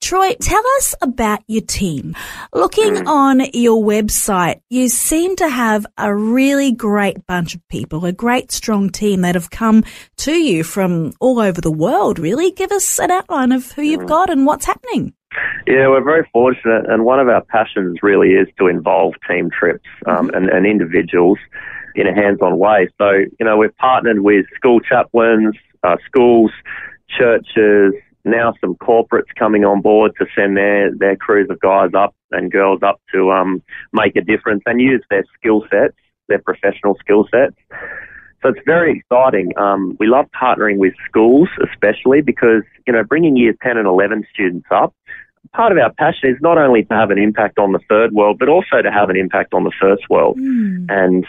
Troy, 0.02 0.34
tell 0.42 0.64
us 0.78 0.96
about 1.02 1.40
your 1.48 1.62
team. 1.62 2.16
Looking 2.54 3.08
on 3.08 3.42
your 3.54 3.84
website, 3.84 4.62
you 4.70 4.88
seem 4.88 5.36
to 5.36 5.50
have 5.50 5.86
a 5.98 6.16
really 6.16 6.72
great 6.72 7.26
bunch 7.28 7.54
of 7.54 7.68
people, 7.68 8.06
a 8.06 8.12
great 8.12 8.52
strong 8.52 8.90
team 8.90 9.22
that 9.22 9.36
have 9.36 9.50
come 9.50 9.84
to 10.18 10.34
you 10.34 10.64
from 10.64 11.14
all 11.20 11.40
over 11.40 11.62
the 11.62 11.72
world, 11.72 12.18
really. 12.18 12.52
Give 12.52 12.72
us 12.72 13.00
an 13.00 13.12
outline 13.12 13.52
of 13.52 13.72
who 13.74 13.82
you've 13.82 14.08
got 14.08 14.30
and 14.30 14.46
what's 14.46 14.66
happening. 14.66 15.14
Yeah, 15.68 15.90
we're 15.90 16.04
very 16.04 16.28
fortunate, 16.32 16.90
and 16.90 17.06
one 17.06 17.20
of 17.20 17.28
our 17.28 17.44
passions 17.44 18.00
really 18.02 18.30
is 18.30 18.48
to 18.58 18.68
involve 18.68 19.14
team 19.30 19.50
trips 19.52 19.86
um, 20.08 20.32
and, 20.34 20.50
and 20.50 20.66
individuals. 20.66 21.38
in 21.96 22.08
a 22.08 22.14
hands-on 22.14 22.58
way. 22.58 22.90
So, 22.98 23.10
you 23.12 23.46
know, 23.46 23.58
we've 23.58 23.76
partnered 23.78 24.20
with 24.22 24.46
school 24.56 24.80
chaplains, 24.80 25.56
uh, 25.84 25.98
schools, 26.06 26.52
churches, 27.18 27.94
now 28.32 28.54
some 28.62 28.76
corporates 28.76 29.34
coming 29.38 29.66
on 29.66 29.82
board 29.82 30.14
to 30.20 30.26
send 30.36 30.58
their, 30.58 30.94
their 30.96 31.16
crews 31.16 31.50
of 31.50 31.60
guys 31.60 31.92
up 31.96 32.16
and 32.32 32.52
girls 32.52 32.82
up 32.84 33.02
to 33.14 33.32
um, 33.32 33.62
make 33.94 34.16
a 34.16 34.22
difference 34.22 34.64
and 34.66 34.82
use 34.82 35.04
their 35.10 35.24
skill 35.38 35.64
sets, 35.70 35.96
their 36.28 36.40
professional 36.40 36.96
skill 37.00 37.28
sets. 37.32 37.56
So 38.42 38.50
it's 38.50 38.60
very 38.66 39.00
exciting. 39.00 39.52
Um, 39.58 39.98
we 40.00 40.08
love 40.08 40.26
partnering 40.40 40.78
with 40.78 40.94
schools, 41.08 41.50
especially 41.70 42.22
because, 42.22 42.64
you 42.88 42.94
know, 42.94 43.04
bringing 43.04 43.36
year 43.36 43.54
10 43.62 43.78
and 43.78 43.88
11 43.88 44.26
students 44.34 44.68
up, 44.72 44.94
part 45.54 45.72
of 45.72 45.78
our 45.78 45.92
passion 45.94 46.30
is 46.30 46.38
not 46.42 46.58
only 46.58 46.84
to 46.86 46.94
have 46.94 47.12
an 47.12 47.18
impact 47.18 47.60
on 47.60 47.74
the 47.74 47.80
third 47.90 48.14
world, 48.14 48.38
but 48.40 48.48
also 48.48 48.82
to 48.82 48.92
have 48.92 49.10
an 49.10 49.18
impact 49.18 49.54
on 49.54 49.64
the 49.64 49.74
first 49.80 50.04
world. 50.10 50.38
Mm. 50.38 50.86
And, 50.90 51.26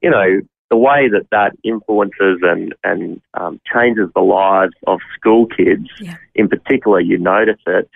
you 0.00 0.10
know, 0.10 0.40
the 0.74 0.78
way 0.78 1.08
that 1.08 1.28
that 1.30 1.52
influences 1.62 2.40
and, 2.42 2.74
and 2.82 3.20
um, 3.34 3.60
changes 3.72 4.08
the 4.12 4.20
lives 4.20 4.74
of 4.88 4.98
school 5.16 5.46
kids, 5.46 5.88
Yeah. 6.00 6.16
in 6.34 6.48
particular, 6.48 6.98
you 6.98 7.16
notice 7.16 7.60
it, 7.64 7.88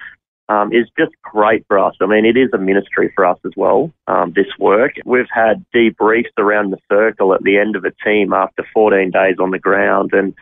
um, 0.49 0.73
is 0.73 0.87
just 0.97 1.11
great 1.23 1.67
for 1.67 1.77
us. 1.77 1.97
I 2.01 2.07
mean, 2.07 2.25
it 2.25 2.37
is 2.37 2.51
a 2.55 2.59
ministry 2.59 3.13
for 3.17 3.27
us 3.27 3.39
as 3.45 3.51
well, 3.57 3.93
um, 4.07 4.33
this 4.37 4.47
work. 4.61 4.93
We've 5.05 5.27
had 5.35 5.67
debriefs 5.75 6.31
around 6.39 6.71
the 6.71 6.79
circle 6.89 7.35
at 7.35 7.43
the 7.43 7.59
end 7.59 7.75
of 7.75 7.85
a 7.85 7.91
team 8.05 8.33
after 8.33 8.65
14 8.73 9.11
days 9.11 9.39
on 9.41 9.51
the 9.51 9.59
ground 9.59 10.11
and 10.13 10.33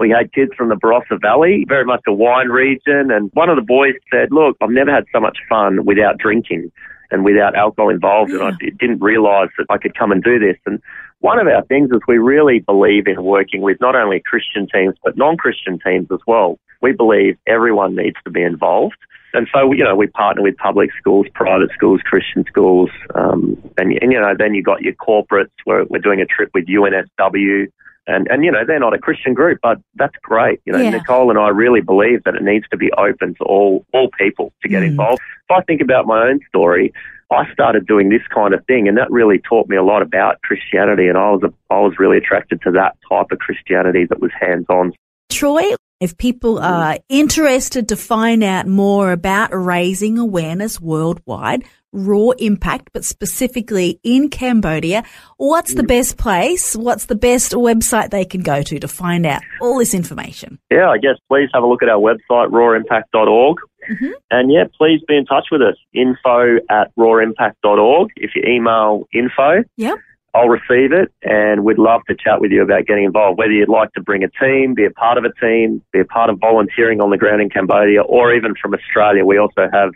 we 0.00 0.10
had 0.10 0.32
kids 0.32 0.50
from 0.56 0.68
the 0.68 0.76
Barossa 0.76 1.20
Valley, 1.20 1.64
very 1.68 1.84
much 1.84 2.02
a 2.06 2.12
wine 2.12 2.48
region, 2.48 3.10
and 3.10 3.30
one 3.34 3.48
of 3.48 3.56
the 3.56 3.62
boys 3.62 3.94
said, 4.12 4.28
look, 4.30 4.56
I've 4.60 4.70
never 4.70 4.92
had 4.92 5.06
so 5.12 5.18
much 5.18 5.38
fun 5.48 5.84
without 5.84 6.18
drinking 6.18 6.70
and 7.10 7.24
without 7.24 7.54
alcohol 7.54 7.90
involved, 7.90 8.30
and 8.30 8.42
I 8.42 8.50
didn't 8.78 9.00
realise 9.00 9.50
that 9.58 9.66
I 9.70 9.78
could 9.78 9.96
come 9.96 10.12
and 10.12 10.22
do 10.22 10.38
this. 10.38 10.56
And 10.66 10.80
one 11.20 11.38
of 11.38 11.46
our 11.46 11.64
things 11.64 11.90
is 11.90 12.00
we 12.06 12.18
really 12.18 12.60
believe 12.60 13.06
in 13.06 13.22
working 13.22 13.60
with 13.60 13.80
not 13.80 13.96
only 13.96 14.22
Christian 14.24 14.68
teams, 14.72 14.94
but 15.02 15.16
non-Christian 15.16 15.78
teams 15.84 16.08
as 16.12 16.20
well. 16.26 16.58
We 16.80 16.92
believe 16.92 17.36
everyone 17.46 17.96
needs 17.96 18.16
to 18.24 18.30
be 18.30 18.42
involved. 18.42 18.96
And 19.34 19.46
so, 19.52 19.72
you 19.72 19.84
know, 19.84 19.94
we 19.94 20.06
partner 20.06 20.42
with 20.42 20.56
public 20.56 20.90
schools, 20.98 21.26
private 21.34 21.70
schools, 21.74 22.00
Christian 22.04 22.44
schools, 22.48 22.90
um, 23.14 23.58
and, 23.76 23.92
and, 24.00 24.12
you 24.12 24.20
know, 24.20 24.34
then 24.38 24.54
you've 24.54 24.64
got 24.64 24.80
your 24.80 24.94
corporates. 24.94 25.50
We're, 25.66 25.84
we're 25.84 25.98
doing 25.98 26.20
a 26.20 26.26
trip 26.26 26.50
with 26.54 26.66
UNSW, 26.66 27.70
and, 28.08 28.26
and, 28.28 28.44
you 28.44 28.50
know, 28.50 28.64
they're 28.66 28.80
not 28.80 28.94
a 28.94 28.98
Christian 28.98 29.34
group, 29.34 29.58
but 29.62 29.78
that's 29.94 30.16
great. 30.22 30.60
You 30.64 30.72
know, 30.72 30.80
Yeah. 30.80 30.90
Nicole 30.90 31.30
and 31.30 31.38
I 31.38 31.50
really 31.50 31.80
believe 31.82 32.24
that 32.24 32.34
it 32.34 32.42
needs 32.42 32.66
to 32.70 32.76
be 32.76 32.90
open 32.92 33.34
to 33.34 33.44
all, 33.44 33.84
all 33.92 34.10
people 34.18 34.52
to 34.62 34.68
get 34.68 34.82
Mm. 34.82 34.88
involved. 34.88 35.20
If 35.48 35.56
I 35.56 35.60
think 35.62 35.80
about 35.80 36.06
my 36.06 36.26
own 36.28 36.40
story, 36.48 36.92
I 37.30 37.50
started 37.52 37.86
doing 37.86 38.08
this 38.08 38.26
kind 38.34 38.54
of 38.54 38.64
thing, 38.66 38.88
and 38.88 38.96
that 38.96 39.10
really 39.10 39.38
taught 39.38 39.68
me 39.68 39.76
a 39.76 39.82
lot 39.82 40.00
about 40.00 40.40
Christianity, 40.40 41.08
and 41.08 41.18
I 41.18 41.30
was, 41.30 41.42
a, 41.42 41.52
I 41.70 41.78
was 41.80 41.98
really 41.98 42.16
attracted 42.16 42.62
to 42.62 42.70
that 42.72 42.96
type 43.06 43.26
of 43.30 43.38
Christianity 43.38 44.06
that 44.06 44.20
was 44.20 44.30
hands-on. 44.40 44.94
Troy, 45.30 45.62
if 46.00 46.16
people 46.16 46.58
are 46.58 46.98
interested 47.08 47.88
to 47.88 47.96
find 47.96 48.42
out 48.42 48.66
more 48.66 49.12
about 49.12 49.50
raising 49.52 50.18
awareness 50.18 50.80
worldwide, 50.80 51.64
raw 51.92 52.30
impact, 52.38 52.90
but 52.92 53.04
specifically 53.04 53.98
in 54.02 54.30
Cambodia, 54.30 55.02
what's 55.36 55.74
the 55.74 55.82
best 55.82 56.16
place? 56.16 56.74
What's 56.76 57.06
the 57.06 57.14
best 57.14 57.52
website 57.52 58.10
they 58.10 58.24
can 58.24 58.42
go 58.42 58.62
to 58.62 58.78
to 58.78 58.88
find 58.88 59.26
out 59.26 59.42
all 59.60 59.78
this 59.78 59.94
information? 59.94 60.58
Yeah, 60.70 60.88
I 60.90 60.98
guess 60.98 61.16
please 61.28 61.48
have 61.52 61.62
a 61.62 61.66
look 61.66 61.82
at 61.82 61.88
our 61.88 61.98
website, 62.00 62.50
rawimpact.org. 62.50 63.58
Mhm. 63.90 64.10
And 64.30 64.52
yeah, 64.52 64.64
please 64.76 65.00
be 65.08 65.16
in 65.16 65.24
touch 65.26 65.46
with 65.50 65.62
us. 65.62 65.76
Info 65.94 66.56
at 66.70 66.94
rawimpact.org. 66.98 68.10
If 68.16 68.32
you 68.34 68.42
email 68.46 69.04
info, 69.12 69.64
Yep. 69.76 69.96
I'll 70.34 70.48
receive 70.48 70.92
it 70.92 71.12
and 71.22 71.64
we'd 71.64 71.78
love 71.78 72.02
to 72.08 72.14
chat 72.14 72.40
with 72.40 72.50
you 72.50 72.62
about 72.62 72.86
getting 72.86 73.04
involved. 73.04 73.38
Whether 73.38 73.52
you'd 73.52 73.68
like 73.68 73.92
to 73.94 74.00
bring 74.00 74.22
a 74.22 74.28
team, 74.28 74.74
be 74.74 74.84
a 74.84 74.90
part 74.90 75.18
of 75.18 75.24
a 75.24 75.32
team, 75.40 75.82
be 75.92 76.00
a 76.00 76.04
part 76.04 76.30
of 76.30 76.38
volunteering 76.38 77.00
on 77.00 77.10
the 77.10 77.16
ground 77.16 77.40
in 77.40 77.48
Cambodia, 77.48 78.02
or 78.02 78.34
even 78.34 78.54
from 78.60 78.74
Australia. 78.74 79.24
We 79.24 79.38
also 79.38 79.68
have 79.72 79.90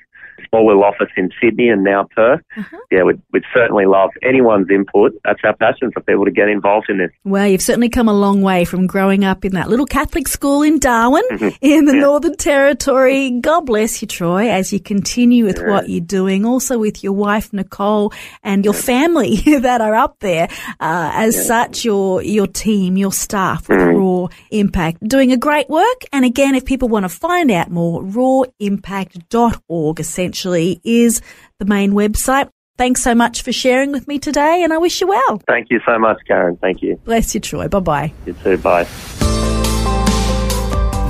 small 0.53 0.67
little 0.67 0.85
office 0.85 1.09
in 1.17 1.31
Sydney 1.41 1.69
and 1.69 1.83
now 1.83 2.07
Perth. 2.15 2.41
Uh-huh. 2.57 2.77
Yeah, 2.91 3.05
we'd, 3.05 3.21
we'd 3.33 3.45
certainly 3.55 3.87
love 3.87 4.11
anyone's 4.23 4.69
input. 4.71 5.13
That's 5.25 5.41
our 5.45 5.57
passion 5.57 5.91
for 5.93 6.01
people 6.03 6.25
to 6.27 6.31
get 6.31 6.49
involved 6.49 6.91
in 6.91 6.99
this. 6.99 7.11
Well, 7.25 7.47
you've 7.47 7.63
certainly 7.63 7.89
come 7.89 8.09
a 8.09 8.13
long 8.13 8.43
way 8.43 8.65
from 8.65 8.87
growing 8.87 9.25
up 9.25 9.45
in 9.45 9.55
that 9.55 9.71
little 9.71 9.87
Catholic 9.87 10.29
school 10.29 10.63
in 10.63 10.79
Darwin 10.79 11.23
in 11.61 11.87
the 11.87 11.95
Northern 11.95 12.37
Territory. 12.37 13.31
God 13.41 13.63
bless 13.67 14.03
you, 14.03 14.09
Troy, 14.09 14.51
as 14.51 14.73
you 14.73 14.81
continue 14.81 15.45
with 15.47 15.63
what 15.63 15.89
you're 15.89 16.01
doing, 16.01 16.45
also 16.45 16.79
with 16.79 17.03
your 17.03 17.15
wife, 17.15 17.53
Nicole, 17.53 18.13
and 18.43 18.65
your 18.65 18.75
family 18.75 19.37
that 19.61 19.81
are 19.81 19.95
up 19.95 20.19
there. 20.21 20.49
Uh, 20.81 21.11
as 21.15 21.47
such, 21.47 21.85
your, 21.85 22.23
your 22.23 22.47
team, 22.47 22.97
your 22.97 23.13
staff 23.13 23.69
with 23.69 23.81
Raw 23.81 24.29
Impact 24.51 25.07
doing 25.09 25.33
a 25.33 25.37
great 25.37 25.71
work. 25.71 26.03
And 26.13 26.25
again, 26.25 26.55
if 26.55 26.65
people 26.65 26.89
want 26.89 27.05
to 27.05 27.09
find 27.09 27.51
out 27.51 27.71
more, 27.71 28.03
rawimpact.org 28.03 30.01
essentially 30.01 30.42
is 30.85 31.21
the 31.59 31.65
main 31.65 31.93
website. 31.93 32.49
Thanks 32.79 33.03
so 33.03 33.15
much 33.15 33.43
for 33.43 33.53
sharing 33.53 33.93
with 33.93 34.09
me 34.09 34.19
today, 34.19 34.63
and 34.65 34.73
I 34.73 34.79
wish 34.79 35.01
you 35.01 35.07
well. 35.07 35.41
Thank 35.47 35.71
you 35.71 35.81
so 35.87 35.99
much, 35.99 36.19
Karen. 36.27 36.57
Thank 36.57 36.83
you. 36.83 36.97
Bless 37.05 37.35
you, 37.35 37.41
Troy. 37.41 37.69
Bye 37.69 37.81
bye. 37.81 38.13
You 38.27 38.33
too. 38.43 38.57
Bye. 38.59 38.85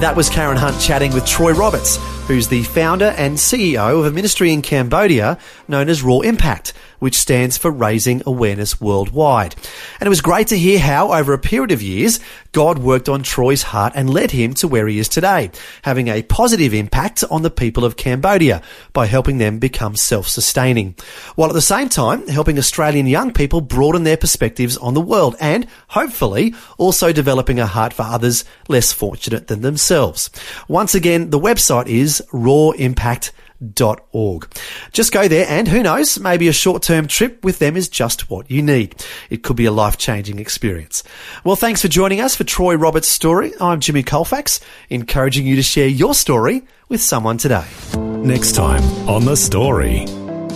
That 0.00 0.14
was 0.16 0.28
Karen 0.28 0.56
Hunt 0.56 0.80
chatting 0.80 1.14
with 1.14 1.24
Troy 1.24 1.52
Roberts, 1.52 1.98
who's 2.26 2.48
the 2.48 2.62
founder 2.62 3.14
and 3.16 3.36
CEO 3.36 3.98
of 3.98 4.06
a 4.06 4.10
ministry 4.10 4.52
in 4.52 4.62
Cambodia 4.62 5.38
known 5.68 5.88
as 5.88 6.02
Raw 6.02 6.20
Impact, 6.20 6.72
which 6.98 7.16
stands 7.18 7.58
for 7.58 7.70
Raising 7.70 8.22
Awareness 8.24 8.80
Worldwide. 8.80 9.56
And 9.98 10.06
it 10.06 10.08
was 10.08 10.20
great 10.20 10.46
to 10.48 10.58
hear 10.58 10.78
how, 10.78 11.12
over 11.12 11.32
a 11.32 11.38
period 11.38 11.72
of 11.72 11.82
years, 11.82 12.20
God 12.52 12.78
worked 12.78 13.08
on 13.08 13.24
Troy's 13.24 13.64
heart 13.64 13.92
and 13.96 14.08
led 14.08 14.30
him 14.30 14.54
to 14.54 14.68
where 14.68 14.86
he 14.86 15.00
is 15.00 15.08
today, 15.08 15.50
having 15.82 16.06
a 16.06 16.22
positive 16.22 16.72
impact 16.72 17.24
on 17.28 17.42
the 17.42 17.50
people 17.50 17.84
of 17.84 17.96
Cambodia 17.96 18.62
by 18.92 19.06
helping 19.06 19.38
them 19.38 19.58
become 19.58 19.96
self-sustaining, 19.96 20.94
while 21.34 21.48
at 21.48 21.54
the 21.54 21.60
same 21.60 21.88
time 21.88 22.28
helping 22.28 22.56
Australian 22.56 23.08
young 23.08 23.32
people 23.32 23.60
broaden 23.60 24.04
their 24.04 24.16
perspectives 24.16 24.76
on 24.76 24.94
the 24.94 25.00
world 25.00 25.34
and, 25.40 25.66
hopefully, 25.88 26.54
also 26.78 27.10
developing 27.10 27.58
a 27.58 27.66
heart 27.66 27.92
for 27.92 28.02
others 28.02 28.44
less 28.68 28.92
fortunate 28.92 29.48
than 29.48 29.62
themselves. 29.62 30.30
Once 30.68 30.94
again, 30.94 31.30
the 31.30 31.40
website 31.40 31.86
is 31.86 32.11
rawimpact.org. 32.32 34.48
Just 34.92 35.12
go 35.12 35.28
there 35.28 35.46
and 35.48 35.68
who 35.68 35.82
knows, 35.82 36.18
maybe 36.18 36.48
a 36.48 36.52
short-term 36.52 37.06
trip 37.06 37.44
with 37.44 37.58
them 37.58 37.76
is 37.76 37.88
just 37.88 38.28
what 38.28 38.50
you 38.50 38.62
need. 38.62 39.02
It 39.30 39.42
could 39.42 39.56
be 39.56 39.66
a 39.66 39.72
life-changing 39.72 40.38
experience. 40.38 41.02
Well, 41.44 41.56
thanks 41.56 41.80
for 41.80 41.88
joining 41.88 42.20
us 42.20 42.36
for 42.36 42.44
Troy 42.44 42.74
Roberts' 42.74 43.08
story. 43.08 43.52
I'm 43.60 43.80
Jimmy 43.80 44.02
Colfax, 44.02 44.60
encouraging 44.90 45.46
you 45.46 45.56
to 45.56 45.62
share 45.62 45.88
your 45.88 46.14
story 46.14 46.64
with 46.88 47.00
someone 47.00 47.38
today. 47.38 47.64
Next 47.96 48.52
time 48.52 48.82
on 49.08 49.24
The 49.24 49.36
Story. 49.36 50.06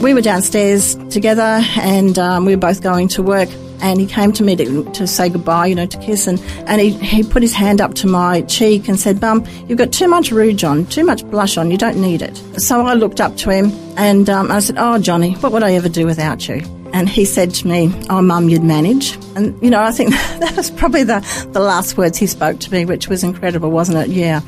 We 0.02 0.12
were 0.12 0.20
downstairs 0.20 0.94
together 1.10 1.60
and 1.78 2.18
um, 2.18 2.44
we 2.44 2.54
were 2.54 2.60
both 2.60 2.82
going 2.82 3.08
to 3.08 3.22
work. 3.22 3.48
And 3.80 4.00
he 4.00 4.06
came 4.06 4.32
to 4.32 4.42
me 4.42 4.56
to, 4.56 4.90
to 4.92 5.06
say 5.06 5.28
goodbye, 5.28 5.66
you 5.66 5.74
know, 5.74 5.86
to 5.86 5.98
kiss. 5.98 6.26
And, 6.26 6.38
and 6.66 6.80
he, 6.80 6.90
he 6.90 7.22
put 7.22 7.42
his 7.42 7.52
hand 7.52 7.80
up 7.80 7.94
to 7.94 8.06
my 8.06 8.42
cheek 8.42 8.88
and 8.88 8.98
said, 8.98 9.20
Bum, 9.20 9.44
you've 9.68 9.78
got 9.78 9.92
too 9.92 10.08
much 10.08 10.30
rouge 10.30 10.64
on, 10.64 10.86
too 10.86 11.04
much 11.04 11.24
blush 11.30 11.56
on, 11.56 11.70
you 11.70 11.76
don't 11.76 12.00
need 12.00 12.22
it. 12.22 12.36
So 12.60 12.86
I 12.86 12.94
looked 12.94 13.20
up 13.20 13.36
to 13.38 13.50
him 13.50 13.72
and 13.96 14.28
um, 14.30 14.50
I 14.50 14.60
said, 14.60 14.76
Oh, 14.78 14.98
Johnny, 14.98 15.34
what 15.34 15.52
would 15.52 15.62
I 15.62 15.74
ever 15.74 15.88
do 15.88 16.06
without 16.06 16.46
you? 16.48 16.62
And 16.92 17.08
he 17.08 17.24
said 17.24 17.52
to 17.54 17.68
me, 17.68 17.92
Oh, 18.08 18.22
Mum, 18.22 18.48
you'd 18.48 18.62
manage. 18.62 19.16
And, 19.34 19.60
you 19.62 19.70
know, 19.70 19.82
I 19.82 19.92
think 19.92 20.10
that 20.40 20.54
was 20.56 20.70
probably 20.70 21.04
the, 21.04 21.20
the 21.52 21.60
last 21.60 21.96
words 21.98 22.16
he 22.16 22.26
spoke 22.26 22.60
to 22.60 22.72
me, 22.72 22.84
which 22.84 23.08
was 23.08 23.24
incredible, 23.24 23.70
wasn't 23.70 23.98
it? 23.98 24.08
Yeah. 24.08 24.40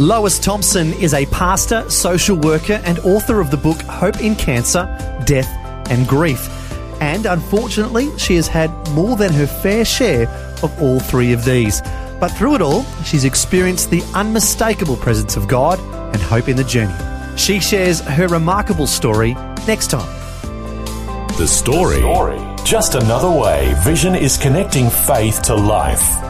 Lois 0.00 0.38
Thompson 0.38 0.94
is 0.94 1.12
a 1.12 1.26
pastor, 1.26 1.90
social 1.90 2.34
worker, 2.34 2.80
and 2.86 2.98
author 3.00 3.38
of 3.38 3.50
the 3.50 3.58
book 3.58 3.82
Hope 3.82 4.22
in 4.22 4.34
Cancer, 4.34 4.86
Death 5.26 5.46
and 5.90 6.08
Grief. 6.08 6.48
And 7.02 7.26
unfortunately, 7.26 8.08
she 8.16 8.34
has 8.36 8.48
had 8.48 8.70
more 8.92 9.14
than 9.14 9.30
her 9.34 9.46
fair 9.46 9.84
share 9.84 10.26
of 10.62 10.80
all 10.80 11.00
three 11.00 11.34
of 11.34 11.44
these. 11.44 11.82
But 12.18 12.28
through 12.28 12.54
it 12.54 12.62
all, 12.62 12.84
she's 13.04 13.24
experienced 13.24 13.90
the 13.90 14.02
unmistakable 14.14 14.96
presence 14.96 15.36
of 15.36 15.46
God 15.46 15.78
and 16.14 16.22
hope 16.22 16.48
in 16.48 16.56
the 16.56 16.64
journey. 16.64 16.96
She 17.36 17.60
shares 17.60 18.00
her 18.00 18.26
remarkable 18.26 18.86
story 18.86 19.34
next 19.66 19.90
time. 19.90 20.08
The 21.36 21.46
Story. 21.46 22.00
Just 22.64 22.94
another 22.94 23.30
way 23.30 23.74
Vision 23.84 24.14
is 24.14 24.38
connecting 24.38 24.88
faith 24.88 25.42
to 25.42 25.54
life. 25.54 26.29